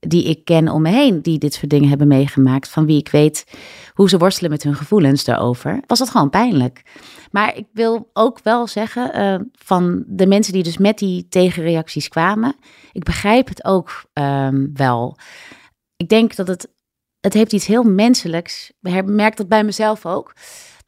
die 0.00 0.24
ik 0.24 0.44
ken 0.44 0.68
om 0.68 0.82
me 0.82 0.90
heen, 0.90 1.22
die 1.22 1.38
dit 1.38 1.54
soort 1.54 1.70
dingen 1.70 1.88
hebben 1.88 2.08
meegemaakt, 2.08 2.68
van 2.68 2.86
wie 2.86 2.98
ik 2.98 3.08
weet 3.08 3.44
hoe 3.94 4.08
ze 4.08 4.18
worstelen 4.18 4.50
met 4.50 4.62
hun 4.62 4.74
gevoelens 4.74 5.24
daarover, 5.24 5.80
was 5.86 5.98
dat 5.98 6.10
gewoon 6.10 6.30
pijnlijk. 6.30 6.82
Maar 7.30 7.56
ik 7.56 7.66
wil 7.72 8.10
ook 8.12 8.40
wel 8.42 8.66
zeggen 8.66 9.20
uh, 9.20 9.46
van 9.52 10.04
de 10.06 10.26
mensen 10.26 10.52
die 10.52 10.62
dus 10.62 10.78
met 10.78 10.98
die 10.98 11.28
tegenreacties 11.28 12.08
kwamen, 12.08 12.56
ik 12.92 13.04
begrijp 13.04 13.48
het 13.48 13.64
ook 13.64 14.04
um, 14.12 14.70
wel. 14.74 15.18
Ik 15.96 16.08
denk 16.08 16.36
dat 16.36 16.48
het, 16.48 16.68
het 17.20 17.32
heeft 17.32 17.52
iets 17.52 17.66
heel 17.66 17.82
menselijks. 17.82 18.72
Ik 18.82 19.04
merk 19.04 19.36
dat 19.36 19.48
bij 19.48 19.64
mezelf 19.64 20.06
ook 20.06 20.32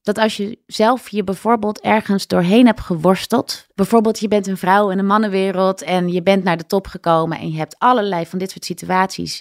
dat 0.08 0.18
als 0.18 0.36
je 0.36 0.58
zelf 0.66 1.08
je 1.08 1.24
bijvoorbeeld 1.24 1.80
ergens 1.80 2.26
doorheen 2.26 2.66
hebt 2.66 2.80
geworsteld, 2.80 3.66
bijvoorbeeld 3.74 4.18
je 4.18 4.28
bent 4.28 4.46
een 4.46 4.56
vrouw 4.56 4.90
in 4.90 4.98
een 4.98 5.06
mannenwereld 5.06 5.82
en 5.82 6.08
je 6.08 6.22
bent 6.22 6.44
naar 6.44 6.56
de 6.56 6.66
top 6.66 6.86
gekomen 6.86 7.38
en 7.38 7.50
je 7.50 7.58
hebt 7.58 7.78
allerlei 7.78 8.26
van 8.26 8.38
dit 8.38 8.50
soort 8.50 8.64
situaties, 8.64 9.40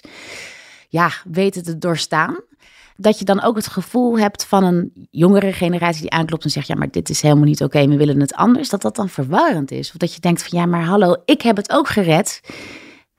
ja, 0.88 1.10
weten 1.24 1.62
te 1.62 1.78
doorstaan. 1.78 2.40
Dat 2.96 3.18
je 3.18 3.24
dan 3.24 3.42
ook 3.42 3.56
het 3.56 3.66
gevoel 3.66 4.18
hebt 4.18 4.44
van 4.44 4.64
een 4.64 5.08
jongere 5.10 5.52
generatie 5.52 6.00
die 6.00 6.10
aanklopt 6.10 6.44
en 6.44 6.50
zegt: 6.50 6.66
Ja, 6.66 6.74
maar 6.74 6.90
dit 6.90 7.08
is 7.08 7.22
helemaal 7.22 7.44
niet 7.44 7.62
oké, 7.62 7.86
we 7.86 7.96
willen 7.96 8.20
het 8.20 8.34
anders. 8.34 8.68
Dat 8.68 8.82
dat 8.82 8.96
dan 8.96 9.08
verwarrend 9.08 9.70
is. 9.70 9.90
Of 9.90 9.96
dat 9.96 10.14
je 10.14 10.20
denkt: 10.20 10.48
van 10.48 10.58
ja, 10.58 10.66
maar 10.66 10.84
hallo, 10.84 11.16
ik 11.24 11.42
heb 11.42 11.56
het 11.56 11.72
ook 11.72 11.88
gered. 11.88 12.40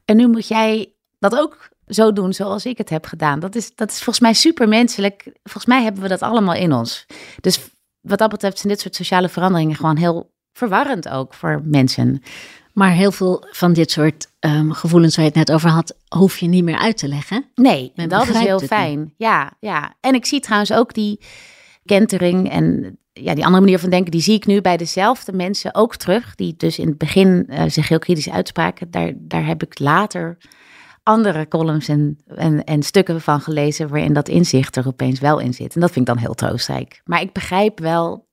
En 0.06 0.18
nu 0.18 0.28
moet 0.28 0.48
jij 0.48 0.94
dat 1.20 1.36
ook 1.36 1.70
zo 1.90 2.14
doen 2.14 2.34
zoals 2.34 2.66
ik 2.66 2.78
het 2.78 2.90
heb 2.90 3.06
gedaan. 3.06 3.40
Dat 3.40 3.56
is, 3.56 3.76
dat 3.76 3.90
is 3.90 3.96
volgens 3.96 4.20
mij 4.20 4.34
super 4.34 4.68
menselijk. 4.68 5.24
Volgens 5.44 5.66
mij 5.66 5.84
hebben 5.84 6.02
we 6.02 6.08
dat 6.08 6.22
allemaal 6.22 6.56
in 6.56 6.74
ons. 6.74 7.06
Dus 7.42 7.60
wat 8.02 8.18
dat 8.18 8.30
betreft 8.30 8.58
zijn 8.58 8.74
dit 8.74 8.82
soort 8.82 8.96
sociale 8.96 9.30
veranderingen 9.30 9.76
gewoon 9.76 9.98
heel 9.98 10.32
verwarrend 10.54 11.10
ook 11.10 11.34
voor 11.34 11.62
mensen. 11.64 12.22
Maar 12.74 12.92
heel 12.92 13.12
veel 13.12 13.46
van 13.52 13.74
dit 13.74 13.92
soort 13.92 14.28
um, 14.40 14.72
gevoelens 14.72 15.16
waar 15.16 15.26
je 15.26 15.32
het 15.32 15.48
net 15.48 15.56
over 15.56 15.70
had, 15.70 15.96
hoef 16.08 16.38
je 16.38 16.48
niet 16.48 16.64
meer 16.64 16.78
uit 16.78 16.98
te 16.98 17.08
leggen. 17.08 17.46
Nee, 17.56 17.92
Men 17.96 18.10
dat 18.10 18.28
is 18.28 18.38
heel 18.38 18.60
fijn. 18.60 19.14
Ja, 19.18 19.52
ja. 19.60 19.94
En 20.00 20.14
ik 20.14 20.26
zie 20.26 20.40
trouwens 20.40 20.74
ook 20.74 20.94
die 20.94 21.20
kentering 21.86 22.50
en 22.50 22.98
ja, 23.14 23.34
die 23.34 23.46
andere 23.46 23.64
manier 23.64 23.80
van 23.80 23.90
denken, 23.90 24.12
die 24.12 24.22
zie 24.22 24.36
ik 24.36 24.46
nu 24.46 24.62
bij 24.62 24.78
dezelfde 24.78 25.34
mensen 25.34 25.76
ook 25.76 25.96
terug. 25.96 26.36
Die 26.36 26.54
dus 26.58 26.80
in 26.80 26.88
het 26.88 26.98
begin 26.98 27.46
uh, 27.50 27.64
zich 27.68 27.88
heel 27.88 28.00
kritisch 28.00 28.30
uitspraken. 28.30 28.92
Daar, 28.92 29.14
daar 29.16 29.46
heb 29.46 29.64
ik 29.64 29.80
later 29.80 30.38
andere 31.10 31.48
columns 31.48 31.88
en, 31.88 32.18
en, 32.36 32.64
en 32.64 32.84
stukken 32.84 33.22
van 33.22 33.42
gelezen 33.42 33.88
waarin 33.88 34.14
dat 34.14 34.30
inzicht 34.30 34.76
er 34.76 34.88
opeens 34.88 35.20
wel 35.20 35.40
in 35.40 35.54
zit. 35.54 35.76
En 35.76 35.82
dat 35.82 35.92
vind 35.92 36.08
ik 36.08 36.16
dan 36.16 36.24
heel 36.24 36.34
troostrijk. 36.34 37.02
Maar 37.06 37.22
ik 37.22 37.34
begrijp 37.34 37.80
wel 37.80 38.28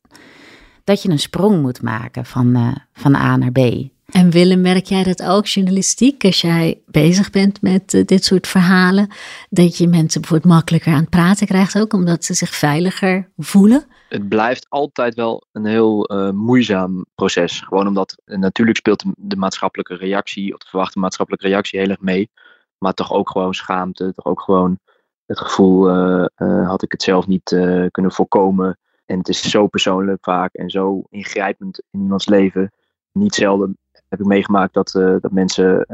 dat 0.85 1.03
je 1.03 1.09
een 1.09 1.19
sprong 1.19 1.63
moet 1.63 1.83
maken 1.83 2.25
van, 2.25 2.57
uh, 2.57 2.75
van 2.93 3.15
A 3.15 3.37
naar 3.37 3.53
B. 3.53 3.59
En 4.07 4.31
Willem, 4.31 4.61
merk 4.61 4.87
jij 4.87 5.03
dat 5.03 5.23
ook 5.23 5.47
journalistiek, 5.47 6.25
als 6.25 6.41
jij 6.41 6.81
bezig 6.87 7.31
bent 7.31 7.63
met 7.63 7.95
uh, 7.95 8.05
dit 8.05 8.25
soort 8.25 8.47
verhalen, 8.47 9.09
dat 9.51 9.79
je 9.79 9.89
mensen 9.89 10.21
bijvoorbeeld 10.21 10.53
makkelijker 10.53 10.93
aan 10.93 11.01
het 11.01 11.11
praten 11.11 11.47
krijgt 11.47 11.79
ook, 11.79 11.93
omdat 11.93 12.25
ze 12.25 12.35
zich 12.35 12.55
veiliger 12.55 13.29
voelen? 13.37 13.85
Het 14.09 14.29
blijft 14.29 14.67
altijd 14.69 15.15
wel 15.15 15.47
een 15.53 15.65
heel 15.65 16.13
uh, 16.13 16.31
moeizaam 16.31 17.05
proces. 17.15 17.61
Gewoon 17.61 17.87
omdat 17.87 18.17
natuurlijk 18.25 18.77
speelt 18.77 19.01
de, 19.03 19.13
de 19.17 19.37
maatschappelijke 19.37 19.95
reactie, 19.95 20.55
of 20.55 20.59
de 20.59 20.69
verwachte 20.69 20.99
maatschappelijke 20.99 21.49
reactie 21.49 21.81
heel 21.81 21.89
erg 21.89 22.01
mee. 22.01 22.31
Maar 22.79 22.95
toch 22.95 23.13
ook 23.13 23.31
gewoon 23.31 23.55
schaamte. 23.55 24.13
Toch 24.15 24.25
ook 24.25 24.41
gewoon 24.41 24.79
het 25.27 25.39
gevoel, 25.39 25.91
uh, 25.91 26.69
had 26.69 26.83
ik 26.83 26.93
het 26.93 27.03
zelf 27.03 27.27
niet 27.27 27.51
uh, 27.51 27.87
kunnen 27.91 28.13
voorkomen. 28.13 28.79
En 29.05 29.19
het 29.19 29.29
is 29.29 29.41
zo 29.51 29.67
persoonlijk 29.67 30.25
vaak 30.25 30.53
en 30.55 30.71
zo 30.71 31.03
ingrijpend 31.11 31.83
in 31.91 32.01
iemands 32.01 32.27
leven. 32.27 32.73
Niet 33.13 33.35
zelden 33.35 33.79
heb 34.09 34.21
ik 34.21 34.27
meegemaakt 34.27 34.75
dat, 34.75 34.91
dat 34.93 35.31
mensen 35.31 35.85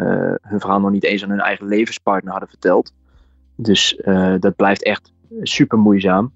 hun 0.42 0.60
verhaal 0.60 0.80
nog 0.80 0.90
niet 0.90 1.04
eens 1.04 1.22
aan 1.22 1.30
hun 1.30 1.40
eigen 1.40 1.66
levenspartner 1.66 2.30
hadden 2.30 2.48
verteld. 2.48 2.92
Dus 3.56 4.00
dat 4.38 4.56
blijft 4.56 4.82
echt 4.82 5.12
super 5.42 5.78
moeizaam. 5.78 6.32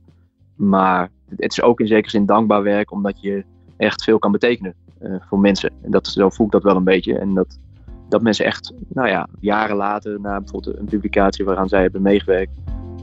Maar 0.55 1.11
het 1.29 1.53
is 1.53 1.63
ook 1.63 1.81
in 1.81 1.87
zekere 1.87 2.11
zin 2.11 2.27
dankbaar 2.27 2.63
werk, 2.63 2.91
omdat 2.91 3.21
je 3.21 3.45
echt 3.77 4.05
veel 4.05 4.19
kan 4.19 4.33
betekenen 4.33 4.75
voor 5.01 5.39
mensen. 5.39 5.71
En 5.83 5.91
dat, 5.91 6.07
zo 6.07 6.31
voel 6.31 6.47
ik 6.47 6.53
dat 6.53 6.63
wel 6.63 6.77
een 6.77 6.85
beetje. 6.85 7.19
En 7.19 7.35
dat, 7.35 7.59
dat 8.09 8.23
mensen 8.23 8.45
echt, 8.45 8.73
nou 8.89 9.09
ja, 9.09 9.29
jaren 9.41 9.77
later, 9.77 10.21
na 10.21 10.39
bijvoorbeeld 10.41 10.79
een 10.79 10.85
publicatie 10.85 11.45
waaraan 11.45 11.69
zij 11.69 11.83
hebben 11.83 12.03
meegewerkt, 12.03 12.53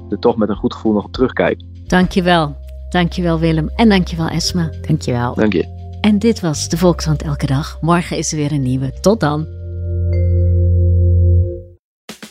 er 0.10 0.20
toch 0.20 0.38
met 0.38 0.50
een 0.50 0.56
goed 0.56 0.74
gevoel 0.74 0.94
nog 0.94 1.06
op 1.06 1.14
terugkijken. 1.14 1.68
Dankjewel. 1.88 2.56
Dankjewel 2.90 3.40
Willem. 3.40 3.70
En 3.76 3.90
dankjewel 3.90 4.28
Esma. 4.28 4.70
Dankjewel. 4.88 5.36
Dank 5.36 5.54
je. 5.54 5.98
En 6.02 6.20
dit 6.20 6.40
was 6.40 6.70
de 6.70 6.78
Volkskrant 6.78 7.22
Elke 7.22 7.46
Dag. 7.46 7.78
Morgen 7.82 8.18
is 8.18 8.32
er 8.32 8.38
weer 8.38 8.52
een 8.52 8.62
nieuwe. 8.62 8.94
Tot 9.02 9.20
dan. 9.20 9.48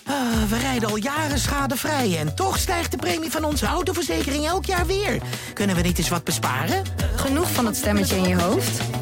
Ah, 0.07 0.43
we 0.49 0.59
rijden 0.61 0.89
al 0.89 0.97
jaren 0.97 1.39
schadevrij 1.39 2.19
en 2.19 2.35
toch 2.35 2.59
stijgt 2.59 2.91
de 2.91 2.97
premie 2.97 3.31
van 3.31 3.45
onze 3.45 3.67
autoverzekering 3.67 4.45
elk 4.45 4.65
jaar 4.65 4.87
weer. 4.87 5.23
Kunnen 5.55 5.77
we 5.77 5.83
niet 5.83 5.99
eens 5.99 6.09
wat 6.09 6.25
besparen? 6.25 6.83
Genoeg 7.17 7.51
van 7.53 7.65
dat 7.65 7.77
stemmetje 7.77 8.17
in 8.17 8.29
je 8.29 8.41
hoofd? 8.41 9.02